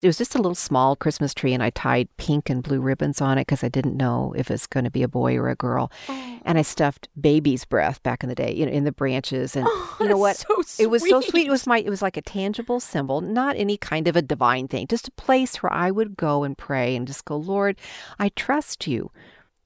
It 0.00 0.06
was 0.06 0.18
just 0.18 0.34
a 0.34 0.38
little 0.38 0.54
small 0.54 0.96
Christmas 0.96 1.34
tree, 1.34 1.54
and 1.54 1.62
I 1.62 1.70
tied 1.70 2.08
pink 2.16 2.50
and 2.50 2.62
blue 2.62 2.80
ribbons 2.80 3.20
on 3.20 3.38
it 3.38 3.42
because 3.46 3.62
I 3.62 3.68
didn't 3.68 3.96
know 3.96 4.34
if 4.36 4.50
it's 4.50 4.66
going 4.66 4.84
to 4.84 4.90
be 4.90 5.02
a 5.02 5.08
boy 5.08 5.36
or 5.36 5.48
a 5.48 5.54
girl. 5.54 5.90
Oh. 6.08 6.38
And 6.44 6.58
I 6.58 6.62
stuffed 6.62 7.08
baby's 7.20 7.64
breath 7.64 8.02
back 8.02 8.22
in 8.22 8.28
the 8.28 8.34
day, 8.34 8.52
you 8.52 8.66
know, 8.66 8.72
in 8.72 8.84
the 8.84 8.92
branches. 8.92 9.54
And 9.54 9.66
oh, 9.68 9.96
you 10.00 10.08
know 10.08 10.16
what? 10.16 10.36
so 10.36 10.62
It 10.78 10.90
was 10.90 11.08
so 11.08 11.20
sweet. 11.20 11.46
It 11.46 11.50
was 11.50 11.66
my. 11.66 11.78
It 11.78 11.90
was 11.90 12.02
like 12.02 12.16
a 12.16 12.22
tangible 12.22 12.80
symbol, 12.80 13.20
not 13.20 13.56
any 13.56 13.76
kind 13.76 14.08
of 14.08 14.16
a 14.16 14.22
divine 14.22 14.68
thing. 14.68 14.86
Just 14.88 15.08
a 15.08 15.12
place 15.12 15.62
where 15.62 15.72
I 15.72 15.90
would 15.90 16.16
go 16.16 16.42
and 16.42 16.58
pray 16.58 16.96
and 16.96 17.06
just 17.06 17.24
go, 17.24 17.36
Lord, 17.36 17.78
I 18.18 18.30
trust 18.30 18.86
you 18.86 19.10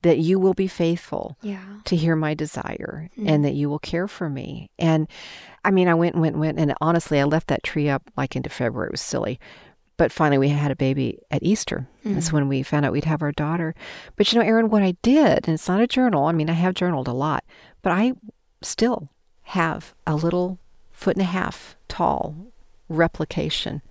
that 0.03 0.19
you 0.19 0.39
will 0.39 0.55
be 0.55 0.67
faithful 0.69 1.37
Yeah. 1.43 1.65
to 1.85 1.97
hear 1.97 2.15
my 2.15 2.35
desire 2.35 3.09
Mm. 3.19 3.29
and 3.29 3.45
that 3.45 3.55
you 3.55 3.69
will 3.69 3.79
care 3.81 4.07
for 4.07 4.29
me. 4.29 4.71
And 4.79 5.09
I 5.65 5.71
mean, 5.73 5.89
I 5.89 5.95
went 5.95 6.15
and 6.15 6.23
went 6.23 6.35
and 6.35 6.41
went. 6.41 6.59
And 6.59 6.75
honestly, 6.81 7.19
I 7.21 7.25
left 7.25 7.49
that 7.49 7.65
tree 7.65 7.89
up 7.89 8.03
like 8.17 8.37
into 8.37 8.51
February. 8.51 8.89
It 8.89 8.93
was 8.93 9.01
silly. 9.01 9.41
But 9.97 10.13
finally, 10.13 10.37
we 10.39 10.51
had 10.51 10.71
a 10.71 10.77
baby 10.77 11.19
at 11.31 11.43
Easter. 11.43 11.89
That's 12.05 12.29
Mm. 12.29 12.33
when 12.35 12.49
we 12.49 12.63
found 12.63 12.85
out 12.85 12.93
we'd 12.93 13.05
have 13.07 13.23
our 13.23 13.33
daughter. 13.33 13.75
But 14.15 14.31
you 14.33 14.39
know, 14.39 14.45
Erin, 14.47 14.69
what 14.69 14.83
I 14.83 14.95
did, 15.03 15.49
and 15.49 15.55
it's 15.55 15.67
not 15.69 15.81
a 15.81 15.87
journal. 15.87 16.27
I 16.27 16.33
mean, 16.33 16.51
I 16.51 16.53
have 16.53 16.75
journaled 16.75 17.09
a 17.09 17.13
lot, 17.15 17.43
but 17.83 17.91
I 17.93 18.13
still 18.63 19.09
have 19.43 19.95
a 20.07 20.15
little 20.15 20.59
foot 20.93 21.17
and 21.17 21.23
a 21.23 21.27
half 21.27 21.77
tall 21.89 22.35
replication 22.89 23.83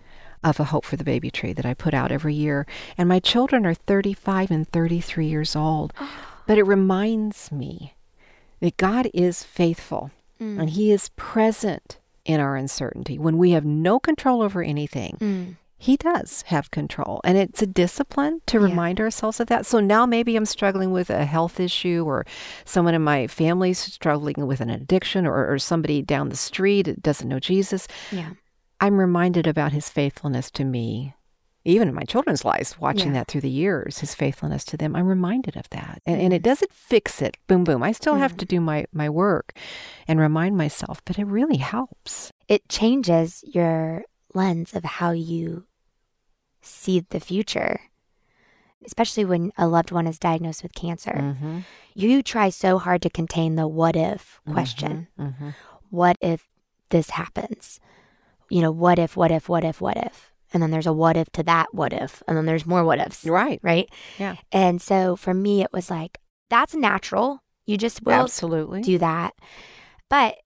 of 0.45 0.59
a 0.59 0.65
Hope 0.65 0.85
for 0.85 0.95
the 0.95 1.03
Baby 1.03 1.29
tree 1.31 1.53
that 1.53 1.65
I 1.65 1.73
put 1.73 1.93
out 1.93 2.11
every 2.11 2.33
year. 2.33 2.65
And 2.97 3.09
my 3.09 3.19
children 3.19 3.65
are 3.65 3.73
35 3.73 4.51
and 4.51 4.67
33 4.69 5.25
years 5.27 5.55
old. 5.55 5.93
But 6.47 6.59
it 6.59 6.63
reminds 6.63 7.51
me 7.51 7.95
that 8.59 8.77
God 8.77 9.09
is 9.15 9.43
faithful 9.43 10.11
and 10.39 10.69
He 10.69 10.91
is 10.91 11.09
present 11.15 11.97
in 12.23 12.39
our 12.39 12.55
uncertainty. 12.55 13.17
When 13.17 13.39
we 13.39 13.51
have 13.51 13.65
no 13.65 13.99
control 13.99 14.43
over 14.43 14.61
anything, 14.61 15.17
Mm. 15.19 15.55
He 15.77 15.97
does 15.97 16.43
have 16.47 16.71
control. 16.71 17.19
And 17.23 17.37
it's 17.37 17.61
a 17.61 17.67
discipline 17.67 18.41
to 18.47 18.59
remind 18.59 18.99
ourselves 18.99 19.39
of 19.39 19.47
that. 19.47 19.65
So 19.65 19.79
now 19.79 20.05
maybe 20.05 20.35
I'm 20.35 20.45
struggling 20.45 20.91
with 20.91 21.09
a 21.09 21.25
health 21.25 21.59
issue 21.59 22.03
or 22.07 22.25
someone 22.63 22.95
in 22.95 23.01
my 23.03 23.27
family's 23.27 23.77
struggling 23.79 24.47
with 24.47 24.61
an 24.61 24.69
addiction 24.69 25.27
or, 25.27 25.51
or 25.51 25.59
somebody 25.59 26.01
down 26.01 26.29
the 26.29 26.37
street 26.37 27.01
doesn't 27.03 27.27
know 27.27 27.39
Jesus. 27.39 27.87
Yeah. 28.11 28.31
I'm 28.79 28.98
reminded 28.98 29.48
about 29.48 29.72
his 29.72 29.89
faithfulness 29.89 30.51
to 30.51 30.63
me, 30.63 31.15
even 31.63 31.88
in 31.88 31.94
my 31.96 32.03
children's 32.03 32.46
lives, 32.46 32.79
watching 32.79 33.08
Yeah. 33.08 33.13
that 33.20 33.27
through 33.27 33.41
the 33.41 33.50
years, 33.50 34.00
his 34.00 34.13
faithfulness 34.13 34.65
to 34.65 34.77
them. 34.77 34.96
I'm 34.96 35.08
reminded 35.08 35.55
of 35.55 35.70
that. 35.72 36.01
And, 36.05 36.22
and 36.22 36.34
it 36.34 36.44
doesn't 36.44 36.72
fix 36.74 37.22
it, 37.22 37.38
boom, 37.48 37.63
boom. 37.63 37.82
I 37.84 37.91
still 37.91 38.15
have 38.15 38.36
to 38.38 38.46
do 38.46 38.60
my, 38.60 38.86
my 38.91 39.10
work 39.10 39.53
and 40.08 40.20
remind 40.20 40.58
myself, 40.58 41.01
but 41.05 41.17
it 41.17 41.25
really 41.25 41.58
helps. 41.58 42.32
It 42.48 42.67
changes 42.70 43.44
your 43.48 44.03
lens 44.34 44.74
of 44.74 44.84
how 44.84 45.12
you 45.12 45.65
see 46.62 47.00
the 47.00 47.20
future, 47.20 47.79
especially 48.86 49.25
when 49.25 49.51
a 49.58 49.67
loved 49.67 49.91
one 49.91 50.05
is 50.08 50.20
diagnosed 50.20 50.62
with 50.63 50.74
cancer. 50.75 51.13
Mm-hmm. 51.13 51.60
You 51.94 52.22
try 52.22 52.50
so 52.50 52.77
hard 52.77 53.01
to 53.03 53.10
contain 53.10 53.55
the 53.55 53.67
what 53.67 53.96
if 53.96 54.41
question. 54.51 55.08
Mm-hmm. 55.20 55.50
What 55.89 56.17
if 56.22 56.48
this 56.89 57.12
happens? 57.12 57.79
You 58.49 58.61
know, 58.61 58.71
what 58.71 58.99
if, 58.99 59.17
what 59.17 59.31
if, 59.31 59.49
what 59.49 59.63
if, 59.63 59.81
what 59.81 59.97
if? 59.97 60.31
And 60.53 60.61
then 60.61 60.71
there's 60.71 60.87
a 60.87 60.93
what 60.93 61.17
if 61.17 61.29
to 61.31 61.43
that 61.43 61.73
what 61.73 61.91
if. 61.91 62.23
And 62.27 62.37
then 62.37 62.45
there's 62.45 62.65
more 62.65 62.83
what 62.83 62.99
ifs. 62.99 63.25
Right. 63.25 63.59
Right. 63.63 63.89
Yeah. 64.17 64.35
And 64.51 64.81
so 64.81 65.15
for 65.15 65.33
me, 65.33 65.61
it 65.61 65.73
was 65.73 65.89
like, 65.89 66.19
that's 66.49 66.75
natural. 66.75 67.41
You 67.65 67.77
just 67.77 68.03
will 68.03 68.23
Absolutely. 68.23 68.81
do 68.81 68.97
that. 68.99 69.33
But 70.09 70.37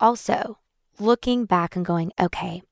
also 0.00 0.58
looking 0.98 1.44
back 1.46 1.76
and 1.76 1.86
going, 1.86 2.12
okay, 2.20 2.62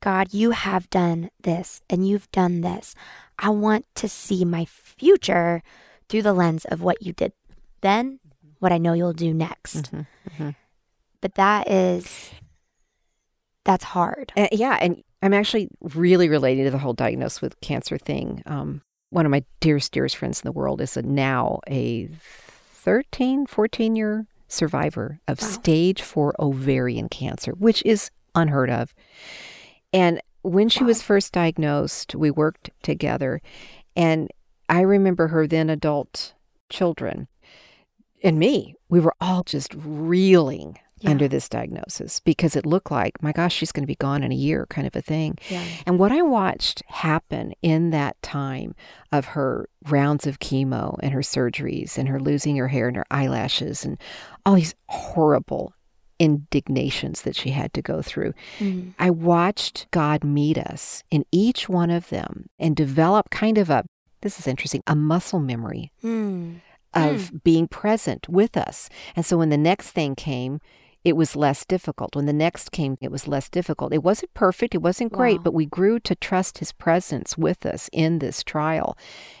God, 0.00 0.32
you 0.32 0.52
have 0.52 0.88
done 0.90 1.30
this 1.42 1.80
and 1.90 2.06
you've 2.06 2.30
done 2.30 2.60
this. 2.60 2.94
I 3.38 3.48
want 3.50 3.86
to 3.96 4.08
see 4.08 4.44
my 4.44 4.64
future 4.64 5.62
through 6.08 6.22
the 6.22 6.32
lens 6.32 6.64
of 6.66 6.82
what 6.82 7.02
you 7.02 7.12
did 7.12 7.32
then, 7.80 8.20
what 8.60 8.72
I 8.72 8.78
know 8.78 8.92
you'll 8.92 9.12
do 9.12 9.32
next. 9.34 9.92
Mhm, 9.92 10.06
mhm. 10.36 10.56
But 11.20 11.34
that 11.34 11.68
is, 11.70 12.30
that's 13.68 13.84
hard. 13.84 14.32
Uh, 14.34 14.48
yeah, 14.50 14.78
and 14.80 15.02
I'm 15.20 15.34
actually 15.34 15.68
really 15.82 16.30
relating 16.30 16.64
to 16.64 16.70
the 16.70 16.78
whole 16.78 16.94
diagnosed 16.94 17.42
with 17.42 17.60
cancer 17.60 17.98
thing. 17.98 18.42
Um, 18.46 18.80
one 19.10 19.26
of 19.26 19.30
my 19.30 19.44
dearest, 19.60 19.92
dearest 19.92 20.16
friends 20.16 20.40
in 20.40 20.48
the 20.48 20.52
world 20.52 20.80
is 20.80 20.96
a, 20.96 21.02
now 21.02 21.60
a 21.68 22.06
13, 22.06 23.44
14 23.46 23.94
year 23.94 24.26
survivor 24.48 25.20
of 25.28 25.42
Wow. 25.42 25.48
stage 25.48 26.00
four 26.00 26.34
ovarian 26.38 27.10
cancer, 27.10 27.52
which 27.52 27.82
is 27.84 28.10
unheard 28.34 28.70
of. 28.70 28.94
And 29.92 30.22
when 30.40 30.70
she 30.70 30.82
was 30.82 31.02
first 31.02 31.34
diagnosed, 31.34 32.14
we 32.14 32.30
worked 32.30 32.70
together. 32.82 33.42
And 33.94 34.30
I 34.70 34.80
remember 34.80 35.28
her 35.28 35.46
then 35.46 35.68
adult 35.68 36.32
children 36.70 37.28
and 38.22 38.38
me, 38.38 38.74
we 38.88 39.00
were 39.00 39.14
all 39.20 39.42
just 39.42 39.72
reeling 39.76 40.78
Yeah. 41.00 41.10
under 41.10 41.28
this 41.28 41.48
diagnosis 41.48 42.20
because 42.20 42.56
it 42.56 42.66
looked 42.66 42.90
like, 42.90 43.22
my 43.22 43.32
gosh, 43.32 43.54
she's 43.54 43.70
going 43.72 43.84
to 43.84 43.86
be 43.86 43.94
gone 43.94 44.22
in 44.22 44.32
a 44.32 44.34
year, 44.34 44.66
kind 44.68 44.86
of 44.86 44.96
a 44.96 45.02
thing. 45.02 45.38
Yeah. 45.48 45.64
And 45.86 45.98
what 45.98 46.10
I 46.12 46.22
watched 46.22 46.82
happen 46.88 47.52
in 47.62 47.90
that 47.90 48.20
time 48.22 48.74
of 49.12 49.26
her 49.26 49.68
rounds 49.88 50.26
of 50.26 50.38
chemo 50.40 50.96
and 51.02 51.12
her 51.12 51.20
surgeries 51.20 51.98
and 51.98 52.08
her 52.08 52.18
losing 52.20 52.56
her 52.56 52.68
hair 52.68 52.88
and 52.88 52.96
her 52.96 53.06
eyelashes 53.10 53.84
and 53.84 53.96
all 54.44 54.54
these 54.56 54.74
horrible 54.88 55.72
indignations 56.18 57.22
that 57.22 57.36
she 57.36 57.50
had 57.50 57.72
to 57.72 57.82
go 57.82 58.02
through, 58.02 58.34
Mm. 58.58 58.94
I 58.98 59.10
watched 59.10 59.86
God 59.90 60.24
meet 60.24 60.58
us 60.58 61.02
in 61.10 61.24
each 61.32 61.68
one 61.68 61.90
of 61.90 62.08
them 62.08 62.48
and 62.58 62.74
develop 62.76 63.30
kind 63.30 63.56
of 63.58 63.70
a, 63.70 63.84
this 64.22 64.38
is 64.38 64.46
interesting, 64.46 64.82
a 64.86 64.96
muscle 64.96 65.40
memory 65.40 65.92
Mm. 66.02 66.60
of 66.94 67.44
being 67.44 67.68
present 67.68 68.28
with 68.28 68.56
us. 68.56 68.88
And 69.14 69.24
so 69.24 69.36
when 69.38 69.50
the 69.50 69.56
next 69.56 69.90
thing 69.92 70.14
came, 70.16 70.60
it 71.08 71.16
was 71.16 71.34
less 71.36 71.64
difficult. 71.64 72.14
When 72.14 72.26
the 72.26 72.32
next 72.32 72.70
came, 72.72 72.96
it 73.00 73.10
was 73.10 73.26
less 73.26 73.48
difficult. 73.48 73.92
It 73.92 74.02
wasn't 74.02 74.34
perfect, 74.34 74.74
it 74.74 74.82
wasn't 74.82 75.12
great, 75.12 75.38
Wow. 75.38 75.42
but 75.44 75.54
we 75.54 75.66
grew 75.66 75.98
to 76.00 76.14
trust 76.14 76.58
his 76.58 76.72
presence 76.72 77.36
with 77.36 77.66
us 77.66 77.88
in 77.92 78.18
this 78.18 78.42
trial. 78.44 78.96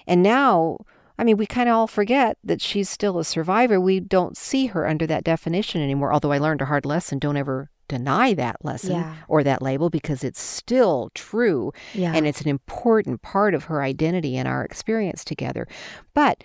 And 0.06 0.22
now, 0.22 0.78
I 1.18 1.24
mean, 1.24 1.36
we 1.36 1.46
kind 1.46 1.68
of 1.68 1.74
all 1.74 1.86
forget 1.86 2.38
that 2.44 2.60
she's 2.60 2.88
still 2.88 3.18
a 3.18 3.24
survivor. 3.24 3.80
We 3.80 4.00
don't 4.00 4.36
see 4.36 4.66
her 4.66 4.86
under 4.86 5.06
that 5.08 5.24
definition 5.24 5.80
anymore, 5.82 6.12
although 6.12 6.32
I 6.32 6.38
learned 6.38 6.62
a 6.62 6.66
hard 6.66 6.86
lesson. 6.86 7.18
Don't 7.18 7.36
ever 7.36 7.70
deny 7.88 8.34
that 8.34 8.64
lesson 8.64 8.96
Yeah. 8.96 9.14
or 9.28 9.42
that 9.42 9.62
label 9.62 9.88
because 9.90 10.22
it's 10.22 10.40
still 10.40 11.10
true 11.14 11.72
Yeah. 11.94 12.12
and 12.14 12.26
it's 12.26 12.40
an 12.42 12.48
important 12.48 13.22
part 13.22 13.54
of 13.54 13.64
her 13.64 13.82
identity 13.82 14.36
and 14.36 14.46
our 14.46 14.62
experience 14.64 15.24
together. 15.24 15.66
But 16.14 16.44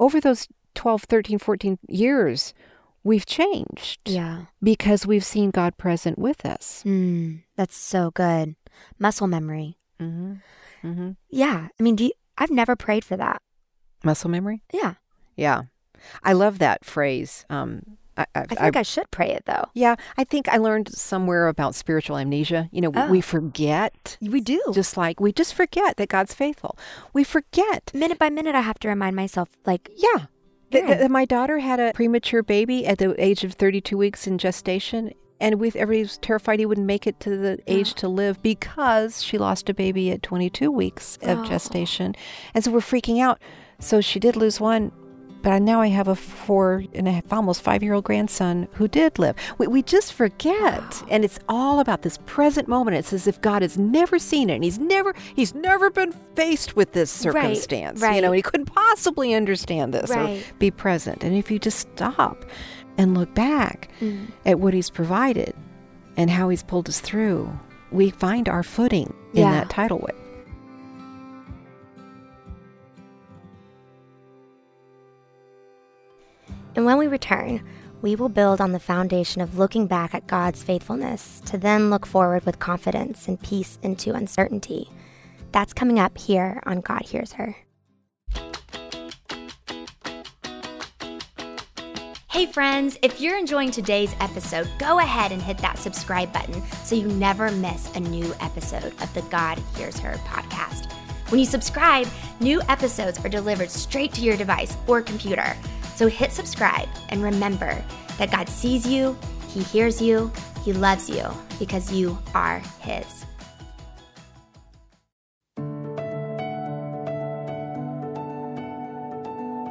over 0.00 0.20
those 0.20 0.48
12, 0.74 1.04
13, 1.04 1.38
14 1.38 1.78
years, 1.88 2.52
we've 3.02 3.26
changed 3.26 4.00
yeah. 4.08 4.46
because 4.62 5.06
we've 5.06 5.24
seen 5.24 5.50
God 5.50 5.76
present 5.76 6.18
with 6.18 6.44
us. 6.44 6.82
Mm. 6.86 7.42
That's 7.56 7.76
so 7.76 8.10
good. 8.10 8.56
Muscle 8.98 9.26
memory. 9.26 9.78
Mm-hmm. 10.00 10.34
Mm-hmm. 10.86 11.10
Yeah. 11.28 11.68
I 11.78 11.82
mean, 11.82 11.96
do 11.96 12.04
you, 12.04 12.12
I've 12.38 12.50
never 12.50 12.76
prayed 12.76 13.04
for 13.04 13.16
that. 13.16 13.42
Muscle 14.04 14.30
memory? 14.30 14.62
Yeah. 14.72 14.94
Yeah. 15.36 15.62
I 16.22 16.32
love 16.32 16.58
that 16.58 16.84
phrase. 16.84 17.44
Um, 17.50 17.98
I, 18.16 18.26
I, 18.34 18.40
I 18.40 18.44
think 18.46 18.76
I, 18.76 18.82
should 18.82 19.10
pray 19.10 19.30
it 19.30 19.44
though. 19.46 19.64
yeah, 19.74 19.94
I 20.18 20.24
think 20.24 20.48
I 20.48 20.56
learned 20.56 20.92
somewhere 20.94 21.46
about 21.48 21.74
spiritual 21.74 22.16
amnesia. 22.18 22.68
You 22.72 22.80
know, 22.80 22.92
Oh. 22.94 23.08
we 23.10 23.20
forget, 23.20 24.18
We 24.20 24.40
do. 24.40 24.60
just 24.72 24.96
like 24.96 25.20
we 25.20 25.32
just 25.32 25.54
forget 25.54 25.96
that 25.96 26.08
God's 26.08 26.34
faithful. 26.34 26.76
We 27.12 27.22
forget 27.24 27.90
minute 27.94 28.18
by 28.18 28.28
minute, 28.30 28.54
I 28.54 28.60
have 28.62 28.78
to 28.80 28.88
remind 28.88 29.14
myself, 29.16 29.50
like, 29.64 29.90
Yeah. 29.96 30.26
Th- 30.70 30.84
Yeah. 30.86 30.96
th- 30.98 31.10
my 31.10 31.24
daughter 31.24 31.58
had 31.58 31.80
a 31.80 31.92
premature 31.92 32.42
baby 32.42 32.86
at 32.86 32.98
the 32.98 33.14
age 33.22 33.44
of 33.44 33.54
32 33.54 33.96
weeks 33.98 34.26
in 34.26 34.38
gestation. 34.38 35.12
And 35.42 35.58
with 35.58 35.74
everybody 35.74 36.02
was 36.02 36.18
terrified 36.18 36.58
he 36.58 36.66
wouldn't 36.66 36.86
make 36.86 37.06
it 37.06 37.18
to 37.20 37.30
the 37.36 37.58
age 37.66 37.94
to 37.94 38.08
live 38.08 38.42
because 38.42 39.22
she 39.22 39.38
lost 39.38 39.70
a 39.70 39.74
baby 39.74 40.10
at 40.10 40.22
22 40.22 40.70
weeks 40.70 41.18
of 41.22 41.38
Oh. 41.40 41.44
gestation. 41.44 42.14
And 42.54 42.62
so 42.62 42.70
we're 42.70 42.80
freaking 42.80 43.20
out. 43.22 43.40
So 43.78 44.02
she 44.02 44.20
did 44.20 44.36
lose 44.36 44.60
one, 44.60 44.92
but 45.42 45.58
now 45.60 45.80
I 45.80 45.88
have 45.88 46.08
a 46.08 46.14
four 46.16 46.84
and 46.94 47.08
a 47.08 47.12
half, 47.12 47.32
almost 47.32 47.62
five 47.62 47.82
year 47.82 47.94
old 47.94 48.04
grandson 48.04 48.68
who 48.72 48.86
did 48.88 49.18
live. 49.18 49.36
We, 49.58 49.66
we 49.66 49.82
just 49.82 50.12
forget. 50.12 51.02
And 51.08 51.24
it's 51.24 51.38
all 51.48 51.80
about 51.80 52.02
this 52.02 52.18
present 52.26 52.68
moment. 52.68 52.96
It's 52.96 53.12
as 53.12 53.26
if 53.26 53.40
God 53.40 53.62
has 53.62 53.78
never 53.78 54.18
seen 54.18 54.50
it 54.50 54.54
and 54.56 54.64
he's 54.64 54.78
never, 54.78 55.14
he's 55.34 55.54
never 55.54 55.90
been 55.90 56.12
faced 56.34 56.76
with 56.76 56.92
this 56.92 57.24
Right, 57.24 57.32
circumstance. 57.56 58.02
You 58.02 58.20
know, 58.20 58.32
he 58.32 58.42
couldn't 58.42 58.66
possibly 58.66 59.34
understand 59.34 59.94
this 59.94 60.10
Right. 60.10 60.40
or 60.46 60.52
be 60.58 60.70
present. 60.70 61.24
And 61.24 61.34
if 61.36 61.50
you 61.50 61.58
just 61.58 61.78
stop 61.78 62.44
and 62.98 63.14
look 63.16 63.34
back 63.34 63.88
Mm. 64.00 64.26
at 64.44 64.60
what 64.60 64.74
he's 64.74 64.90
provided 64.90 65.54
and 66.16 66.28
how 66.30 66.48
he's 66.50 66.62
pulled 66.62 66.88
us 66.88 67.00
through, 67.00 67.50
we 67.90 68.10
find 68.10 68.48
our 68.48 68.62
footing 68.62 69.14
in 69.34 69.42
that 69.42 69.70
tidal 69.70 69.98
wave. 69.98 70.19
And 76.76 76.84
when 76.84 76.98
we 76.98 77.06
return, 77.06 77.62
we 78.02 78.16
will 78.16 78.28
build 78.28 78.60
on 78.60 78.72
the 78.72 78.80
foundation 78.80 79.42
of 79.42 79.58
looking 79.58 79.86
back 79.86 80.14
at 80.14 80.26
God's 80.26 80.62
faithfulness 80.62 81.42
to 81.46 81.58
then 81.58 81.90
look 81.90 82.06
forward 82.06 82.46
with 82.46 82.58
confidence 82.58 83.28
and 83.28 83.40
peace 83.42 83.78
into 83.82 84.12
uncertainty. 84.12 84.88
That's 85.52 85.72
coming 85.72 85.98
up 85.98 86.16
here 86.16 86.62
on 86.64 86.80
God 86.80 87.02
Hears 87.02 87.32
Her. 87.32 87.56
Hey, 92.30 92.46
friends, 92.46 92.96
if 93.02 93.20
you're 93.20 93.36
enjoying 93.36 93.70
today's 93.70 94.14
episode, 94.20 94.70
go 94.78 94.98
ahead 94.98 95.32
and 95.32 95.42
hit 95.42 95.58
that 95.58 95.78
subscribe 95.78 96.32
button 96.32 96.62
so 96.84 96.94
you 96.94 97.08
never 97.08 97.50
miss 97.50 97.94
a 97.96 98.00
new 98.00 98.32
episode 98.40 98.94
of 99.02 99.12
the 99.12 99.22
God 99.22 99.58
Hears 99.76 99.98
Her 99.98 100.14
podcast. 100.24 100.90
When 101.30 101.38
you 101.38 101.44
subscribe, 101.44 102.08
new 102.40 102.62
episodes 102.68 103.22
are 103.24 103.28
delivered 103.28 103.70
straight 103.70 104.12
to 104.14 104.22
your 104.22 104.36
device 104.36 104.76
or 104.86 105.02
computer. 105.02 105.54
So 106.00 106.06
hit 106.06 106.32
subscribe 106.32 106.88
and 107.10 107.22
remember 107.22 107.76
that 108.16 108.30
God 108.30 108.48
sees 108.48 108.86
you, 108.86 109.18
He 109.48 109.62
hears 109.62 110.00
you, 110.00 110.32
He 110.64 110.72
loves 110.72 111.10
you 111.10 111.26
because 111.58 111.92
you 111.92 112.18
are 112.34 112.62
His. 112.80 113.26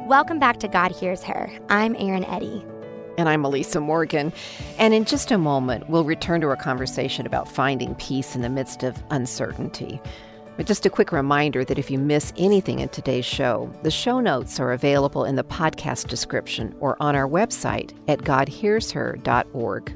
Welcome 0.06 0.38
back 0.38 0.60
to 0.60 0.68
God 0.68 0.92
Hears 0.92 1.24
Her. 1.24 1.50
I'm 1.68 1.96
Erin 1.96 2.24
Eddy. 2.26 2.64
And 3.18 3.28
I'm 3.28 3.44
Elisa 3.44 3.80
Morgan. 3.80 4.32
And 4.78 4.94
in 4.94 5.06
just 5.06 5.32
a 5.32 5.38
moment, 5.38 5.90
we'll 5.90 6.04
return 6.04 6.40
to 6.42 6.46
our 6.46 6.56
conversation 6.56 7.26
about 7.26 7.48
finding 7.48 7.96
peace 7.96 8.36
in 8.36 8.42
the 8.42 8.48
midst 8.48 8.84
of 8.84 9.02
uncertainty. 9.10 10.00
But 10.56 10.66
just 10.66 10.86
a 10.86 10.90
quick 10.90 11.12
reminder 11.12 11.64
that 11.64 11.78
if 11.78 11.90
you 11.90 11.98
miss 11.98 12.32
anything 12.36 12.80
in 12.80 12.88
today's 12.90 13.24
show, 13.24 13.72
the 13.82 13.90
show 13.90 14.20
notes 14.20 14.60
are 14.60 14.72
available 14.72 15.24
in 15.24 15.36
the 15.36 15.44
podcast 15.44 16.08
description 16.08 16.74
or 16.80 16.96
on 17.00 17.16
our 17.16 17.28
website 17.28 17.92
at 18.08 18.20
godhearsher.org. 18.20 19.94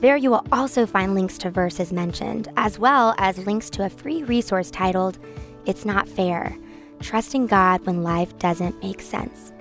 There 0.00 0.16
you 0.16 0.30
will 0.30 0.46
also 0.50 0.86
find 0.86 1.14
links 1.14 1.36
to 1.38 1.50
verses 1.50 1.92
mentioned, 1.92 2.48
as 2.56 2.78
well 2.78 3.14
as 3.18 3.46
links 3.46 3.68
to 3.70 3.84
a 3.84 3.90
free 3.90 4.22
resource 4.22 4.70
titled 4.70 5.18
It's 5.66 5.84
Not 5.84 6.08
Fair 6.08 6.56
Trusting 7.00 7.46
God 7.46 7.84
When 7.86 8.02
Life 8.02 8.38
Doesn't 8.38 8.82
Make 8.82 9.00
Sense. 9.00 9.52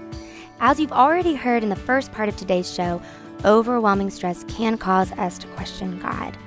As 0.61 0.79
you've 0.79 0.91
already 0.91 1.35
heard 1.35 1.63
in 1.63 1.69
the 1.69 1.75
first 1.75 2.11
part 2.11 2.27
of 2.27 2.35
today's 2.35 2.73
show, 2.73 3.01
overwhelming 3.45 4.09
stress 4.09 4.43
can 4.49 4.77
cause 4.77 5.11
us 5.13 5.37
to 5.39 5.47
question 5.47 5.99
God. 5.99 6.37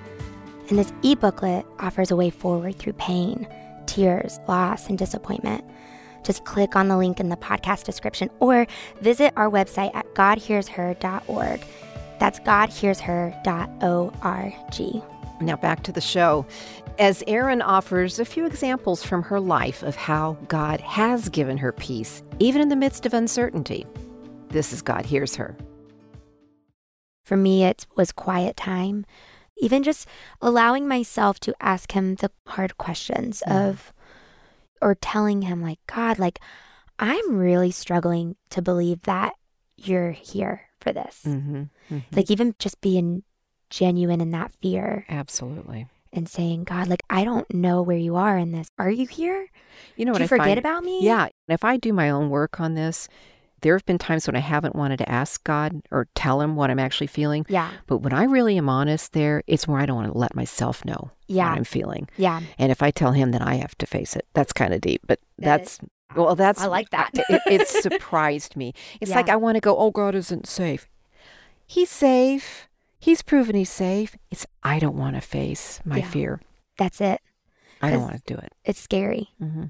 And 0.68 0.78
this 0.78 0.92
e 1.02 1.14
booklet 1.14 1.66
offers 1.78 2.10
a 2.10 2.16
way 2.16 2.30
forward 2.30 2.76
through 2.76 2.94
pain, 2.94 3.46
tears, 3.92 4.40
loss, 4.48 4.88
and 4.88 4.96
disappointment. 4.96 5.62
Just 6.22 6.44
click 6.44 6.76
on 6.76 6.88
the 6.88 6.96
link 6.96 7.20
in 7.20 7.28
the 7.28 7.36
podcast 7.36 7.84
description 7.84 8.30
or 8.40 8.66
visit 9.00 9.34
our 9.36 9.50
website 9.50 9.94
at 9.94 10.06
godhearsher.org. 10.14 11.60
That's 12.18 12.40
godhearsher.org. 12.40 15.02
Now 15.40 15.56
back 15.56 15.82
to 15.82 15.92
the 15.92 16.00
show. 16.00 16.46
As 16.98 17.22
Erin 17.26 17.60
offers 17.60 18.18
a 18.18 18.24
few 18.24 18.46
examples 18.46 19.02
from 19.02 19.22
her 19.24 19.40
life 19.40 19.82
of 19.82 19.96
how 19.96 20.38
God 20.46 20.80
has 20.80 21.28
given 21.28 21.58
her 21.58 21.72
peace, 21.72 22.22
even 22.38 22.62
in 22.62 22.68
the 22.68 22.76
midst 22.76 23.04
of 23.06 23.14
uncertainty. 23.14 23.86
This 24.48 24.72
is 24.72 24.82
God 24.82 25.04
Hears 25.04 25.36
Her. 25.36 25.56
For 27.24 27.36
me, 27.36 27.64
it 27.64 27.86
was 27.96 28.12
quiet 28.12 28.56
time, 28.56 29.04
even 29.62 29.82
just 29.82 30.06
allowing 30.40 30.86
myself 30.88 31.38
to 31.40 31.54
ask 31.60 31.92
Him 31.92 32.16
the 32.16 32.30
hard 32.46 32.76
questions 32.78 33.42
Mm. 33.46 33.68
of, 33.68 33.92
or 34.80 34.94
telling 34.94 35.42
Him, 35.42 35.62
like, 35.62 35.78
God, 35.86 36.18
like, 36.18 36.40
I'm 36.98 37.36
really 37.36 37.70
struggling 37.70 38.36
to 38.50 38.60
believe 38.60 39.02
that 39.02 39.34
you're 39.76 40.10
here 40.12 40.62
for 40.80 40.92
this. 40.92 41.22
Mm-hmm. 41.24 41.98
Like, 42.12 42.30
even 42.30 42.54
just 42.58 42.80
being 42.80 43.22
genuine 43.70 44.20
in 44.20 44.30
that 44.32 44.52
fear 44.60 45.06
Absolutely. 45.08 45.86
and 46.12 46.28
saying, 46.28 46.64
God, 46.64 46.88
like, 46.88 47.02
I 47.08 47.24
don't 47.24 47.52
know 47.54 47.80
where 47.82 47.96
you 47.96 48.16
are 48.16 48.36
in 48.36 48.52
this. 48.52 48.68
Are 48.78 48.90
you 48.90 49.06
here? 49.06 49.48
You 49.96 50.04
know 50.04 50.12
Do 50.12 50.14
what 50.14 50.20
you 50.20 50.24
I 50.26 50.28
forget 50.28 50.46
find- 50.48 50.58
about 50.58 50.84
me? 50.84 51.00
Yeah. 51.02 51.28
If 51.48 51.64
I 51.64 51.76
do 51.76 51.92
my 51.92 52.10
own 52.10 52.28
work 52.30 52.60
on 52.60 52.74
this, 52.74 53.08
there 53.62 53.74
have 53.74 53.84
been 53.86 53.98
times 53.98 54.26
when 54.26 54.36
I 54.36 54.40
haven't 54.40 54.76
wanted 54.76 54.98
to 54.98 55.08
ask 55.10 55.42
God 55.44 55.82
or 55.90 56.06
tell 56.14 56.40
Him 56.40 56.54
what 56.56 56.70
I'm 56.70 56.78
actually 56.78 57.06
feeling. 57.06 57.46
Yeah. 57.48 57.70
But 57.86 57.98
when 57.98 58.12
I 58.12 58.24
really 58.24 58.56
am 58.58 58.68
honest 58.68 59.12
there, 59.12 59.42
it's 59.46 59.66
where 59.66 59.78
I 59.80 59.86
don't 59.86 59.96
want 59.96 60.12
to 60.12 60.18
let 60.18 60.34
myself 60.36 60.84
know 60.84 61.10
Yeah. 61.28 61.48
what 61.48 61.58
I'm 61.58 61.64
feeling. 61.64 62.08
Yeah. 62.16 62.40
And 62.58 62.70
if 62.70 62.82
I 62.82 62.90
tell 62.90 63.12
Him, 63.12 63.30
then 63.32 63.42
I 63.42 63.54
have 63.56 63.76
to 63.78 63.86
face 63.86 64.14
it. 64.14 64.26
That's 64.34 64.52
kind 64.52 64.74
of 64.74 64.80
deep, 64.80 65.02
but 65.06 65.18
that's. 65.38 65.78
Well, 66.14 66.34
that's. 66.36 66.60
I 66.60 66.66
like 66.66 66.90
that. 66.90 67.10
it, 67.14 67.40
it 67.46 67.68
surprised 67.68 68.54
me. 68.56 68.74
It's 69.00 69.10
like 69.12 69.28
I 69.30 69.36
want 69.36 69.56
to 69.56 69.60
go, 69.60 69.76
oh, 69.78 69.90
God 69.90 70.14
isn't 70.14 70.46
safe. 70.46 70.86
He's 71.66 71.88
safe. 71.90 72.68
He's 72.98 73.22
proven 73.22 73.56
he's 73.56 73.70
safe. 73.70 74.14
It's, 74.30 74.46
I 74.62 74.78
don't 74.78 74.96
want 74.96 75.16
to 75.16 75.20
face 75.22 75.80
my 75.84 75.98
Yeah. 75.98 76.08
fear. 76.08 76.40
That's 76.78 77.00
it. 77.00 77.20
I 77.80 77.90
don't 77.90 78.02
want 78.02 78.24
to 78.24 78.34
do 78.34 78.38
it. 78.38 78.52
It's 78.64 78.78
scary. 78.80 79.30
Mm-hmm. 79.42 79.64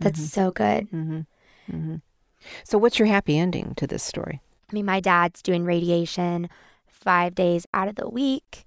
That's 0.00 0.30
so 0.30 0.50
good. 0.50 0.90
Mm-hmm. 0.90 1.96
Mm-hmm. 2.40 2.60
So, 2.64 2.78
what's 2.78 2.98
your 2.98 3.08
happy 3.08 3.38
ending 3.38 3.74
to 3.76 3.86
this 3.86 4.02
story? 4.02 4.40
I 4.70 4.74
mean, 4.74 4.84
my 4.86 5.00
dad's 5.00 5.42
doing 5.42 5.64
radiation 5.64 6.48
five 6.86 7.34
days 7.34 7.66
out 7.72 7.88
of 7.88 7.94
the 7.96 8.08
week 8.08 8.66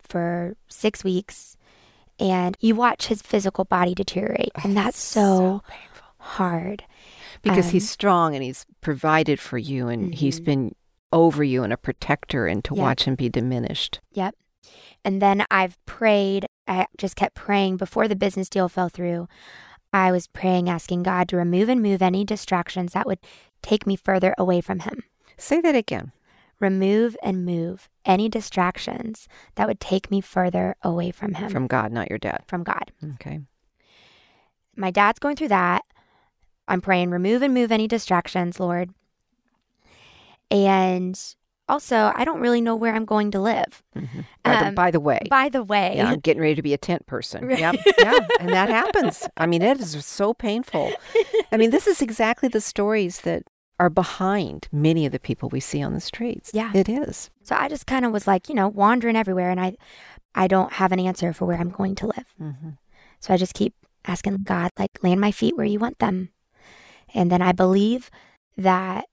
for 0.00 0.56
six 0.68 1.04
weeks. 1.04 1.56
And 2.18 2.56
you 2.60 2.74
watch 2.76 3.06
his 3.06 3.20
physical 3.22 3.64
body 3.64 3.94
deteriorate. 3.94 4.52
And 4.62 4.76
that's 4.76 4.98
so, 5.00 5.62
painful. 5.68 6.06
hard. 6.18 6.84
Because 7.42 7.66
Um, 7.66 7.72
he's 7.72 7.90
strong 7.90 8.34
and 8.34 8.44
he's 8.44 8.64
provided 8.80 9.40
for 9.40 9.58
you 9.58 9.88
and 9.88 10.14
he's 10.14 10.38
Mhm. 10.40 10.44
been 10.44 10.74
over 11.12 11.42
you 11.42 11.62
and 11.64 11.72
a 11.72 11.76
protector, 11.76 12.46
and 12.46 12.64
to 12.64 12.74
Yeah. 12.74 12.82
watch 12.82 13.04
him 13.04 13.16
be 13.16 13.28
diminished. 13.28 14.00
Yep. 14.12 14.34
And 15.04 15.20
then 15.20 15.44
I've 15.50 15.84
prayed. 15.84 16.46
I 16.68 16.86
just 16.96 17.16
kept 17.16 17.34
praying 17.34 17.76
before 17.76 18.06
the 18.08 18.14
business 18.16 18.48
deal 18.48 18.68
fell 18.68 18.88
through. 18.88 19.26
I 19.92 20.10
was 20.12 20.26
praying, 20.26 20.68
asking 20.68 21.02
God 21.02 21.28
to 21.28 21.36
remove 21.36 21.68
and 21.68 21.82
move 21.82 22.00
any 22.02 22.24
distractions 22.24 22.92
that 22.92 23.06
would 23.06 23.18
take 23.62 23.86
me 23.86 23.96
further 23.96 24.34
away 24.38 24.60
from 24.60 24.80
Him. 24.80 25.02
Say 25.36 25.60
that 25.60 25.74
again. 25.76 26.12
Remove 26.60 27.16
and 27.22 27.44
move 27.44 27.88
any 28.04 28.28
distractions 28.28 29.28
that 29.56 29.66
would 29.66 29.80
take 29.80 30.10
me 30.10 30.20
further 30.20 30.76
away 30.82 31.10
from 31.10 31.34
Him, 31.34 31.50
From 31.50 31.66
God, 31.66 31.90
not 31.92 32.08
your 32.08 32.18
dad. 32.18 32.44
from 32.46 32.62
God. 32.62 32.92
Okay. 33.14 33.40
My 34.76 34.90
dad's 34.90 35.18
going 35.18 35.36
through 35.36 35.48
that. 35.48 35.84
I'm 36.68 36.80
praying, 36.80 37.10
remove 37.10 37.42
and 37.42 37.52
move 37.52 37.72
any 37.72 37.88
distractions, 37.88 38.60
Lord. 38.60 38.90
And 40.50 41.18
also, 41.72 42.12
I 42.14 42.24
don't 42.24 42.40
really 42.40 42.60
know 42.60 42.76
where 42.76 42.94
I'm 42.94 43.04
going 43.04 43.30
to 43.32 43.40
live. 43.40 43.82
hmm 43.94 44.20
By, 44.44 44.56
the, 44.60 44.66
Um, 44.68 44.74
by 44.74 44.90
the 44.90 45.00
way, 45.00 45.20
By 45.30 45.48
the 45.48 45.64
way, 45.64 45.94
yeah, 45.96 46.10
I'm 46.10 46.20
getting 46.20 46.42
ready 46.42 46.54
to 46.54 46.62
be 46.62 46.74
a 46.74 46.78
tent 46.78 47.06
person. 47.06 47.46
Right. 47.46 47.58
Yep. 47.58 47.74
Yeah. 47.98 48.18
And 48.40 48.48
that 48.50 48.68
happens. 48.68 49.28
I 49.36 49.46
mean, 49.46 49.62
it 49.62 49.80
is 49.80 50.04
so 50.04 50.34
painful. 50.34 50.92
I 51.50 51.56
mean, 51.56 51.70
this 51.70 51.86
is 51.86 52.02
exactly 52.02 52.48
the 52.48 52.60
stories 52.60 53.20
that 53.22 53.42
are 53.80 53.90
behind 53.90 54.68
many 54.70 55.06
of 55.06 55.12
the 55.12 55.18
people 55.18 55.48
we 55.48 55.60
see 55.60 55.82
on 55.82 55.92
the 55.94 56.00
streets. 56.00 56.50
Yeah. 56.52 56.70
It 56.74 56.88
is. 56.88 57.30
So 57.42 57.56
I 57.56 57.68
just 57.68 57.86
kind 57.86 58.04
of 58.04 58.12
was 58.12 58.26
like, 58.26 58.48
you 58.48 58.54
know, 58.54 58.68
wandering 58.68 59.16
everywhere 59.16 59.50
and 59.50 59.60
I 59.60 59.76
I 60.34 60.46
don't 60.48 60.72
have 60.74 60.92
an 60.92 61.00
answer 61.00 61.32
for 61.32 61.46
where 61.46 61.58
I'm 61.58 61.70
going 61.70 61.94
to 61.96 62.06
live. 62.06 62.28
Mm-hmm. 62.40 62.70
So 63.20 63.34
I 63.34 63.36
just 63.36 63.54
keep 63.54 63.74
asking 64.04 64.38
God 64.44 64.70
like 64.78 64.90
land 65.02 65.20
my 65.20 65.30
feet 65.32 65.56
where 65.56 65.66
you 65.66 65.78
want 65.78 65.98
them. 65.98 66.30
And 67.14 67.30
then 67.30 67.42
I 67.42 67.52
believe 67.52 68.10
that 68.56 69.04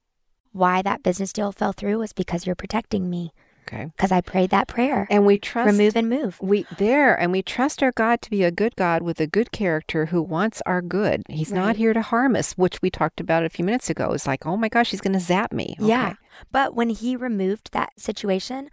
why 0.52 0.82
that 0.82 1.02
business 1.02 1.32
deal 1.32 1.52
fell 1.52 1.72
through 1.72 1.98
was 1.98 2.12
because 2.12 2.46
you're 2.46 2.54
protecting 2.56 3.08
me 3.08 3.32
Okay. 3.68 3.86
because 3.96 4.10
I 4.10 4.20
prayed 4.20 4.50
that 4.50 4.66
prayer. 4.66 5.06
And 5.10 5.24
we 5.24 5.38
trust 5.38 5.66
Remove 5.66 5.94
and 5.96 6.08
move. 6.10 6.38
We 6.40 6.66
there 6.78 7.14
and 7.18 7.30
we 7.30 7.40
trust 7.42 7.82
our 7.82 7.92
God 7.92 8.20
to 8.22 8.30
be 8.30 8.42
a 8.42 8.50
good 8.50 8.74
God 8.74 9.02
with 9.02 9.20
a 9.20 9.26
good 9.28 9.52
character 9.52 10.06
who 10.06 10.20
wants 10.22 10.60
our 10.66 10.82
good. 10.82 11.22
He's 11.28 11.52
not 11.52 11.76
here 11.76 11.92
to 11.92 12.02
harm 12.02 12.34
us, 12.34 12.54
which 12.54 12.82
we 12.82 12.90
talked 12.90 13.20
about 13.20 13.44
a 13.44 13.48
few 13.48 13.64
minutes 13.64 13.88
ago. 13.88 14.12
It's 14.12 14.26
like, 14.26 14.44
oh 14.44 14.56
my 14.56 14.68
gosh, 14.68 14.90
he's 14.90 15.00
going 15.00 15.12
to 15.12 15.20
zap 15.20 15.52
me. 15.52 15.76
Yeah. 15.78 16.14
But 16.50 16.74
when 16.74 16.90
he 16.90 17.14
removed 17.14 17.70
that 17.72 17.92
situation, 17.98 18.70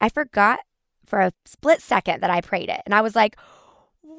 I 0.00 0.08
forgot 0.08 0.60
for 1.06 1.20
a 1.20 1.32
split 1.44 1.80
second 1.80 2.20
that 2.22 2.30
I 2.30 2.40
prayed 2.40 2.70
it. 2.70 2.80
And 2.86 2.94
I 2.94 3.02
was 3.02 3.14
like, 3.14 3.36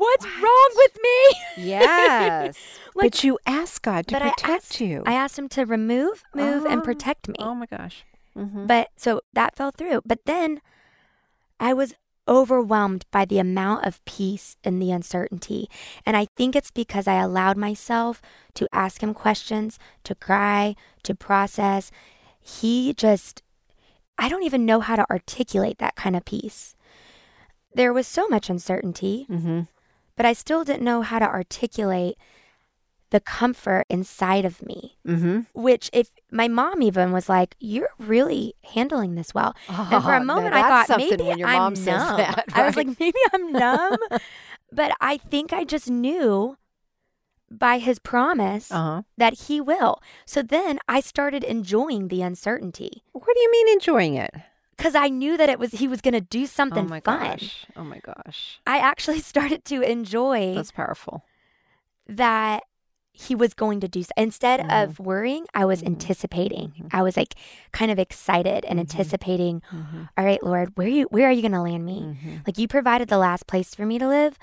what's 0.01 0.25
wrong 0.25 0.69
with 0.81 0.97
me? 1.07 1.19
Yes. 1.69 2.57
Like- 2.95 3.11
but 3.13 3.23
you 3.23 3.39
ask 3.45 3.81
God 3.81 4.07
to 4.07 4.15
But 4.15 4.21
I 4.21 4.29
protect 4.31 4.49
asked- 4.71 4.81
you. 4.81 5.01
I 5.05 5.13
asked 5.13 5.37
him 5.39 5.47
to 5.49 5.65
remove, 5.65 6.23
move, 6.35 6.65
and 6.65 6.81
Oh. 6.81 6.83
protect 6.83 7.27
me. 7.29 7.35
oh 7.39 7.55
my 7.55 7.65
gosh. 7.65 8.03
hmm 8.35 8.65
But 8.67 8.89
so 8.97 9.21
that 9.33 9.55
fell 9.55 9.71
through. 9.71 10.01
But 10.05 10.25
then 10.25 10.59
I 11.59 11.73
was 11.73 11.93
overwhelmed 12.27 13.05
by 13.11 13.23
the 13.25 13.39
amount 13.39 13.85
of 13.85 14.03
peace 14.05 14.55
in 14.63 14.79
the 14.79 14.91
uncertainty. 14.91 15.69
And 16.05 16.15
I 16.17 16.27
think 16.37 16.55
it's 16.55 16.71
because 16.71 17.07
I 17.07 17.15
allowed 17.15 17.57
myself 17.57 18.21
to 18.55 18.67
ask 18.73 19.01
him 19.01 19.13
questions, 19.13 19.79
to 20.03 20.13
cry, 20.15 20.75
to 21.03 21.15
process. 21.15 21.91
He 22.39 22.93
just, 22.93 23.41
I 24.17 24.27
don't 24.29 24.43
even 24.43 24.65
know 24.65 24.79
how 24.81 24.95
to 24.97 25.09
articulate 25.09 25.77
that 25.79 25.95
kind 25.95 26.15
of 26.15 26.25
peace. 26.25 26.75
There 27.73 27.93
was 27.93 28.05
so 28.07 28.27
much 28.27 28.49
uncertainty, 28.49 29.25
hmm 29.29 29.61
but 30.21 30.27
I 30.29 30.33
still 30.33 30.63
didn't 30.63 30.83
know 30.83 31.01
how 31.01 31.17
to 31.17 31.25
articulate 31.25 32.15
the 33.09 33.19
comfort 33.19 33.85
inside 33.89 34.45
of 34.45 34.61
me. 34.61 34.97
Hmm 35.05 35.39
which 35.53 35.89
if 35.93 36.11
my 36.31 36.47
mom 36.47 36.81
even 36.83 37.11
was 37.11 37.27
like 37.27 37.55
you're 37.59 37.89
really 37.97 38.53
handling 38.75 39.15
this 39.15 39.33
well. 39.33 39.55
And 39.67 40.03
for 40.03 40.13
Oh, 40.13 40.21
a 40.21 40.23
moment 40.23 40.53
i 40.53 40.61
thought 40.61 40.97
maybe 40.97 41.23
when 41.23 41.39
your 41.39 41.47
i'm 41.49 41.57
mom 41.57 41.75
says 41.75 41.85
numb. 41.99 42.17
that, 42.17 42.45
i 42.53 42.61
was 42.65 42.75
like 42.77 42.87
maybe 42.99 43.17
i'm 43.33 43.51
numb. 43.51 43.97
But 44.71 44.91
i 45.01 45.17
think 45.17 45.51
i 45.51 45.63
just 45.65 45.89
knew 45.89 46.55
by 47.49 47.79
his 47.79 47.97
promise 47.99 48.71
Uh-huh. 48.71 49.01
that 49.17 49.33
he 49.49 49.59
will. 49.59 49.99
So 50.25 50.41
then 50.41 50.79
i 50.87 51.01
started 51.01 51.43
enjoying 51.43 52.07
the 52.07 52.21
uncertainty. 52.21 53.03
What 53.11 53.33
do 53.35 53.41
you 53.41 53.51
mean 53.51 53.67
enjoying 53.69 54.15
it? 54.15 54.31
Because 54.81 54.95
i 54.95 55.07
knew 55.07 55.37
that 55.37 55.49
it 55.49 55.59
was 55.59 55.71
he 55.73 55.87
was 55.87 56.01
going 56.01 56.13
to 56.13 56.21
do 56.21 56.45
something 56.45 56.85
oh 56.85 56.89
my 56.89 56.99
fun 56.99 57.37
gosh. 57.37 57.65
Oh 57.75 57.83
my 57.83 57.99
gosh. 57.99 58.59
i 58.65 58.79
actually 58.79 59.19
started 59.31 59.63
to 59.65 59.81
enjoy 59.81 60.55
That's 60.55 60.71
powerful. 60.71 61.23
that 62.07 62.63
he 63.13 63.35
was 63.35 63.53
going 63.53 63.81
to 63.81 63.89
do 63.89 64.03
so. 64.03 64.09
Instead 64.15 64.61
mm-hmm. 64.61 64.71
of 64.71 64.99
worrying, 64.99 65.45
I 65.53 65.65
was 65.65 65.79
mm-hmm. 65.79 65.93
anticipating. 65.93 66.69
Mm-hmm. 66.69 66.87
I 66.93 67.01
was 67.03 67.17
like 67.17 67.35
kind 67.73 67.91
of 67.91 67.99
excited 67.99 68.63
and 68.63 68.79
anticipating, 68.79 69.61
"All 70.17 70.23
right, 70.23 70.41
Lord, 70.41 70.71
where 70.75 70.87
you 70.87 71.07
where 71.11 71.27
are 71.27 71.31
you 71.31 71.41
going 71.41 71.51
to 71.51 71.61
land 71.61 71.85
me? 71.85 72.17
Like 72.47 72.57
you 72.57 72.69
provided 72.69 73.09
the 73.09 73.17
last 73.17 73.47
place 73.47 73.75
for 73.75 73.85
me 73.85 73.99
to 73.99 74.07
live, 74.07 74.39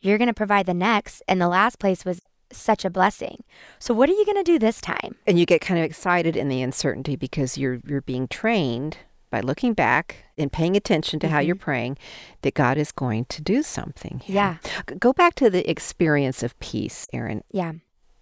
you're 0.00 0.18
going 0.18 0.28
to 0.28 0.34
provide 0.34 0.66
the 0.66 0.74
next, 0.74 1.22
and 1.26 1.40
the 1.40 1.48
last 1.48 1.78
place 1.78 2.04
was 2.04 2.20
such 2.52 2.84
a 2.84 2.90
blessing. 2.90 3.42
So 3.78 3.94
what 3.94 4.08
are 4.10 4.12
you 4.12 4.24
going 4.24 4.36
to 4.36 4.44
do 4.44 4.58
this 4.58 4.80
time? 4.80 5.16
And 5.26 5.38
you 5.38 5.46
get 5.46 5.60
kind 5.60 5.78
of 5.78 5.84
excited 5.84 6.36
in 6.36 6.48
the 6.48 6.62
uncertainty 6.62 7.16
because 7.16 7.56
you're 7.56 7.80
you're 7.86 8.02
being 8.02 8.28
trained 8.28 8.98
by 9.30 9.40
looking 9.40 9.74
back 9.74 10.24
and 10.36 10.50
paying 10.52 10.76
attention 10.76 11.20
to 11.20 11.28
how 11.28 11.38
you're 11.38 11.54
praying 11.56 11.96
that 12.42 12.54
God 12.54 12.76
is 12.76 12.92
going 12.92 13.24
to 13.26 13.40
do 13.42 13.62
something. 13.62 14.20
here. 14.24 14.34
Yeah. 14.36 14.56
Go 14.98 15.12
back 15.12 15.34
to 15.36 15.48
the 15.50 15.68
experience 15.70 16.42
of 16.42 16.58
peace, 16.60 17.06
Erin. 17.12 17.42
Yeah. 17.52 17.72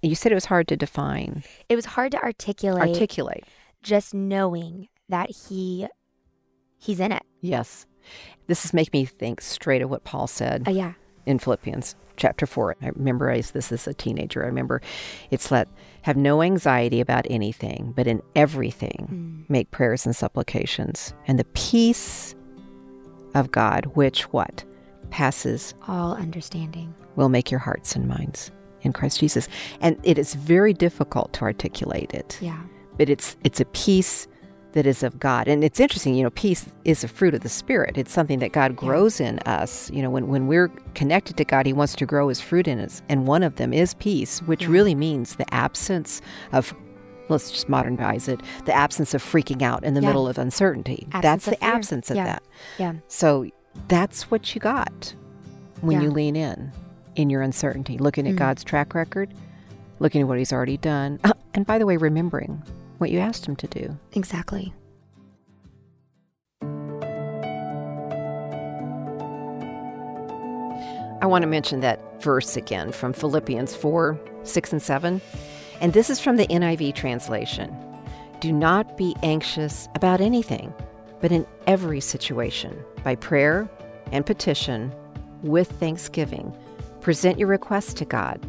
You 0.03 0.15
said 0.15 0.31
it 0.33 0.37
was 0.37 0.45
hard 0.47 0.69
to 0.69 0.77
define, 0.77 1.43
It 1.69 1.75
was 1.77 1.87
hard 1.87 2.13
to 2.13 2.23
articulate 2.23 2.89
articulate. 2.91 3.45
just 3.83 4.15
knowing 4.15 4.89
that 5.09 5.31
he 5.49 5.89
he's 6.77 7.01
in 7.01 7.11
it. 7.13 7.23
Yes. 7.41 7.87
This 8.47 8.65
is 8.65 8.73
making 8.73 9.01
me 9.01 9.05
think 9.05 9.41
straight 9.41 9.83
of 9.83 9.91
what 9.91 10.05
Paul 10.05 10.27
said. 10.29 10.69
Uh, 10.69 10.71
yeah. 10.71 10.93
In 11.29 11.39
Philippians 11.39 11.95
chapter 12.17 12.47
4. 12.47 12.77
I 12.83 12.91
memorized 12.97 13.53
this 13.55 13.71
as 13.71 13.87
a 13.87 13.95
teenager. 13.95 14.43
I 14.43 14.47
remember 14.47 14.81
it's 15.31 15.51
let 15.51 15.69
have 16.03 16.17
no 16.17 16.43
anxiety 16.43 17.01
about 17.01 17.27
anything, 17.29 17.93
but 17.95 18.07
in 18.07 18.23
everything 18.35 19.07
hmm. 19.47 19.53
make 19.53 19.71
prayers 19.71 20.07
and 20.07 20.17
supplications. 20.17 21.13
And 21.27 21.39
the 21.39 21.45
peace 21.45 22.35
of 23.35 23.51
God, 23.51 23.87
which 23.95 24.25
what? 24.33 24.65
Passes 25.11 25.75
All 25.87 26.15
understanding. 26.15 26.95
will 27.17 27.29
make 27.29 27.51
your 27.51 27.61
hearts 27.61 27.95
and 27.95 28.09
minds 28.09 28.51
in 28.83 28.93
Christ 28.93 29.21
Jesus. 29.21 29.49
And 29.81 29.99
it 30.03 30.19
is 30.19 30.35
very 30.35 30.73
difficult 30.73 31.33
to 31.35 31.43
articulate 31.43 32.13
it. 32.13 32.39
Yeah. 32.41 32.61
But 32.97 33.09
it's 33.09 33.37
it's 33.45 33.61
a 33.61 33.65
peace 33.67 34.27
that 34.73 34.87
is 34.87 35.03
of 35.03 35.19
God. 35.19 35.49
And 35.49 35.65
it's 35.65 35.81
interesting, 35.81 36.15
you 36.15 36.23
know, 36.23 36.31
peace 36.31 36.67
is 36.85 37.03
a 37.03 37.09
fruit 37.09 37.35
of 37.35 37.41
the 37.41 37.49
Spirit. 37.49 37.97
It's 37.97 38.13
something 38.13 38.39
that 38.41 38.53
God 38.53 38.77
grows 38.77 39.21
in 39.21 39.39
us. 39.41 39.91
You 39.91 40.03
know, 40.03 40.11
when, 40.11 40.29
when 40.29 40.47
we're 40.47 40.69
connected 40.95 41.37
to 41.39 41.45
God, 41.45 41.67
He 41.67 41.73
wants 41.73 41.95
to 41.97 42.07
grow 42.07 42.29
His 42.29 42.41
fruit 42.41 42.69
in 42.69 42.79
us. 42.79 43.03
And 43.09 43.27
one 43.27 43.43
of 43.43 43.57
them 43.57 43.73
is 43.73 43.95
peace, 43.95 44.41
which 44.43 44.69
really 44.69 44.95
means 44.95 45.37
the 45.37 45.53
absence 45.55 46.21
of, 46.53 46.75
let's 47.29 47.51
just 47.51 47.69
modernize 47.69 48.29
it, 48.29 48.41
the 48.67 48.75
absence 48.75 49.15
of 49.15 49.23
freaking 49.23 49.63
out 49.63 49.85
in 49.85 49.95
the 49.95 50.01
Yeah. 50.03 50.09
middle 50.09 50.29
of 50.29 50.39
uncertainty. 50.39 51.07
Absence 51.13 51.23
that's 51.23 51.47
of 51.47 51.51
the 51.53 51.57
fear. 51.61 51.75
absence 51.75 52.11
of 52.11 52.17
Yeah. 52.17 52.25
that. 52.25 52.43
Yeah. 52.79 52.93
So 53.09 53.47
that's 53.89 54.31
what 54.31 54.55
you 54.55 54.61
got 54.61 55.15
when 55.81 55.99
Yeah. 55.99 56.05
you 56.05 56.11
lean 56.11 56.37
in 56.37 56.73
in 57.17 57.31
your 57.31 57.41
uncertainty, 57.43 57.97
looking 57.99 58.27
at 58.27 58.31
mm-hmm. 58.31 58.39
God's 58.39 58.65
track 58.65 58.95
record, 58.95 59.33
looking 59.99 60.21
at 60.21 60.29
what 60.29 60.39
He's 60.39 60.53
already 60.53 60.77
done. 60.77 61.19
Uh, 61.25 61.33
and 61.55 61.67
by 61.67 61.79
the 61.79 61.87
way, 61.87 61.97
remembering 61.97 62.63
what 62.99 63.11
you 63.11 63.19
asked 63.19 63.47
Him 63.47 63.57
to 63.57 63.67
do. 63.67 63.99
Exactly. 64.13 64.75
I 71.21 71.27
want 71.27 71.43
to 71.43 71.49
mention 71.49 71.81
that 71.81 72.23
verse 72.23 72.57
again 72.57 72.93
from 72.93 73.13
Philippians 73.13 73.75
4 73.75 74.19
6 74.45 74.73
and 74.73 74.83
7. 74.83 75.21
And 75.81 75.93
this 75.93 76.11
is 76.11 76.21
from 76.21 76.37
the 76.37 76.47
NIV 76.47 76.95
translation. 76.95 77.77
Do 78.41 78.53
not 78.53 78.97
be 78.97 79.17
anxious 79.23 79.89
about 79.97 80.21
anything, 80.21 80.73
but 81.21 81.33
in 81.33 81.45
every 81.67 82.01
situation, 82.01 82.77
by 83.03 83.17
prayer 83.17 83.69
and 84.13 84.25
petition, 84.25 84.93
with 85.43 85.71
thanksgiving, 85.73 86.57
present 87.01 87.39
your 87.39 87.49
requests 87.49 87.95
to 87.95 88.05
God. 88.05 88.49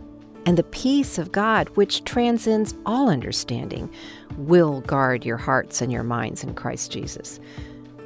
And 0.49 0.57
the 0.57 0.63
peace 0.63 1.19
of 1.19 1.31
God, 1.31 1.69
which 1.75 2.03
transcends 2.05 2.73
all 2.83 3.07
understanding, 3.07 3.87
will 4.35 4.81
guard 4.81 5.23
your 5.23 5.37
hearts 5.37 5.79
and 5.79 5.91
your 5.91 6.01
minds 6.01 6.43
in 6.43 6.55
Christ 6.55 6.91
Jesus. 6.91 7.39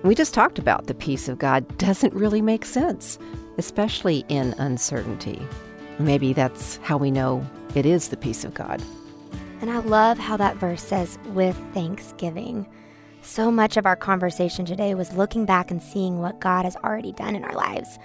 We 0.03 0.13
just 0.13 0.33
talked 0.33 0.59
about 0.59 0.87
the 0.87 0.93
peace 0.93 1.29
of 1.29 1.39
God 1.39 1.77
doesn't 1.77 2.13
really 2.13 2.41
make 2.41 2.65
sense, 2.65 3.17
especially 3.57 4.25
in 4.27 4.55
uncertainty. 4.57 5.41
Maybe 5.99 6.33
that's 6.33 6.81
how 6.83 6.97
we 6.97 7.11
know 7.11 7.49
it 7.75 7.85
is 7.85 8.09
the 8.09 8.17
peace 8.17 8.43
of 8.43 8.53
God. 8.53 8.83
And 9.61 9.71
I 9.71 9.77
love 9.79 10.17
how 10.17 10.35
that 10.35 10.57
verse 10.57 10.83
says, 10.83 11.17
with 11.27 11.55
thanksgiving. 11.73 12.67
So 13.21 13.51
much 13.51 13.77
of 13.77 13.85
our 13.85 13.95
conversation 13.95 14.65
today 14.65 14.95
was 14.95 15.13
looking 15.13 15.45
back 15.45 15.71
and 15.71 15.81
seeing 15.81 16.19
what 16.19 16.41
God 16.41 16.65
has 16.65 16.75
already 16.75 17.13
done 17.13 17.37
in 17.37 17.45
our 17.45 17.55
lives. 17.55 17.97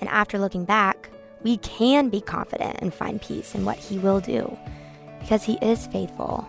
And 0.00 0.08
after 0.08 0.38
looking 0.38 0.64
back, 0.64 1.10
we 1.42 1.56
can 1.58 2.08
be 2.08 2.20
confident 2.20 2.78
and 2.80 2.92
find 2.92 3.20
peace 3.20 3.54
in 3.54 3.64
what 3.64 3.78
He 3.78 3.98
will 3.98 4.20
do 4.20 4.56
because 5.20 5.42
He 5.42 5.58
is 5.62 5.86
faithful. 5.86 6.48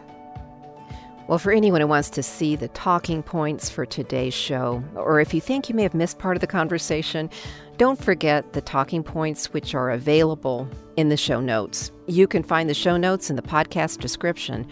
Well, 1.28 1.40
for 1.40 1.54
anyone 1.54 1.80
who 1.80 1.88
wants 1.88 2.10
to 2.12 2.24
see 2.24 2.58
the 2.58 2.68
talking 2.70 3.24
points 3.24 3.70
for 3.70 3.86
today's 3.86 4.34
show, 4.34 4.84
or 4.96 5.22
if 5.22 5.34
you 5.34 5.40
think 5.40 5.70
you 5.70 5.76
may 5.76 5.84
have 5.84 5.94
missed 5.94 6.20
part 6.20 6.36
of 6.36 6.42
the 6.42 6.48
conversation, 6.48 7.30
don't 7.78 8.02
forget 8.02 8.52
the 8.54 8.62
talking 8.62 9.04
points 9.04 9.54
which 9.54 9.74
are 9.74 9.90
available 9.90 10.68
in 10.98 11.08
the 11.08 11.16
show 11.18 11.40
notes. 11.40 11.92
You 12.08 12.28
can 12.28 12.44
find 12.44 12.70
the 12.70 12.74
show 12.74 12.98
notes 12.98 13.30
in 13.30 13.38
the 13.38 13.42
podcast 13.42 14.00
description 14.00 14.68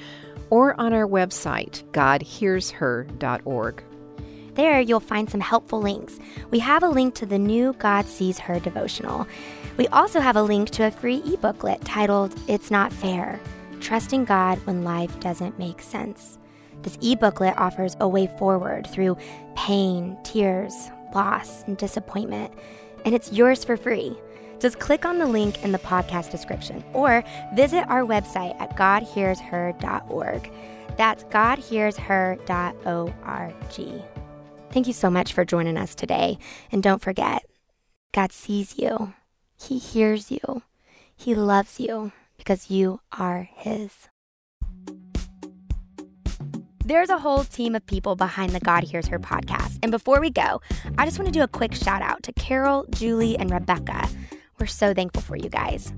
or 0.49 0.79
on 0.79 0.91
our 0.93 1.07
website, 1.07 1.83
godhearsher.org. 1.91 3.83
There, 4.55 4.81
you'll 4.81 4.99
find 4.99 5.29
some 5.29 5.39
helpful 5.39 5.81
links. 5.81 6.19
We 6.51 6.59
have 6.59 6.83
a 6.83 6.89
link 6.89 7.15
to 7.15 7.25
the 7.25 7.39
new 7.39 7.71
God 7.79 8.05
Sees 8.05 8.37
Her 8.37 8.59
devotional. 8.59 9.25
We 9.77 9.87
also 9.87 10.19
have 10.19 10.35
a 10.35 10.43
link 10.43 10.69
to 10.71 10.85
a 10.85 10.91
free 10.91 11.21
e-booklet 11.25 11.85
titled 11.85 12.35
It's 12.47 12.69
Not 12.71 12.91
Fair 12.93 13.39
Trusting 13.79 14.25
God 14.25 14.59
When 14.65 14.83
Life 14.83 15.17
Doesn't 15.19 15.57
Make 15.57 15.81
Sense. 15.81 16.37
This 16.83 16.99
e 17.01 17.15
booklet 17.15 17.57
offers 17.57 17.97
a 17.99 18.07
way 18.07 18.27
forward 18.37 18.85
through 18.87 19.17
pain, 19.55 20.15
tears, 20.23 20.89
loss, 21.13 21.63
and 21.63 21.77
disappointment, 21.77 22.53
and 23.05 23.15
it's 23.15 23.31
yours 23.31 23.63
for 23.63 23.77
free. 23.77 24.15
Just 24.59 24.79
click 24.79 25.05
on 25.05 25.17
the 25.17 25.25
link 25.25 25.63
in 25.63 25.71
the 25.71 25.79
podcast 25.79 26.29
description 26.29 26.83
or 26.93 27.23
visit 27.55 27.87
our 27.87 28.03
website 28.03 28.59
at 28.61 28.77
godhearsher.org. 28.77 30.51
That's 30.97 31.23
godhearsher.org. 31.23 34.03
Thank 34.71 34.87
you 34.87 34.93
so 34.93 35.09
much 35.09 35.33
for 35.33 35.43
joining 35.43 35.77
us 35.77 35.95
today. 35.95 36.37
And 36.71 36.83
don't 36.83 37.01
forget, 37.01 37.43
God 38.13 38.31
sees 38.31 38.77
you, 38.77 39.13
He 39.61 39.77
hears 39.77 40.31
you, 40.31 40.63
He 41.15 41.35
loves 41.35 41.79
you 41.79 42.11
because 42.37 42.71
you 42.71 43.01
are 43.11 43.47
His. 43.55 44.09
There's 46.83 47.09
a 47.09 47.19
whole 47.19 47.43
team 47.43 47.75
of 47.75 47.85
people 47.85 48.15
behind 48.15 48.53
the 48.53 48.59
God 48.59 48.83
Hears 48.83 49.07
Her 49.07 49.19
podcast. 49.19 49.77
And 49.83 49.91
before 49.91 50.19
we 50.19 50.31
go, 50.31 50.61
I 50.97 51.05
just 51.05 51.19
want 51.19 51.27
to 51.27 51.39
do 51.39 51.43
a 51.43 51.47
quick 51.47 51.75
shout 51.75 52.01
out 52.01 52.23
to 52.23 52.33
Carol, 52.33 52.85
Julie, 52.89 53.37
and 53.37 53.51
Rebecca. 53.51 54.09
We're 54.59 54.65
so 54.65 54.93
thankful 54.95 55.21
for 55.21 55.35
you 55.35 55.49
guys. 55.49 55.93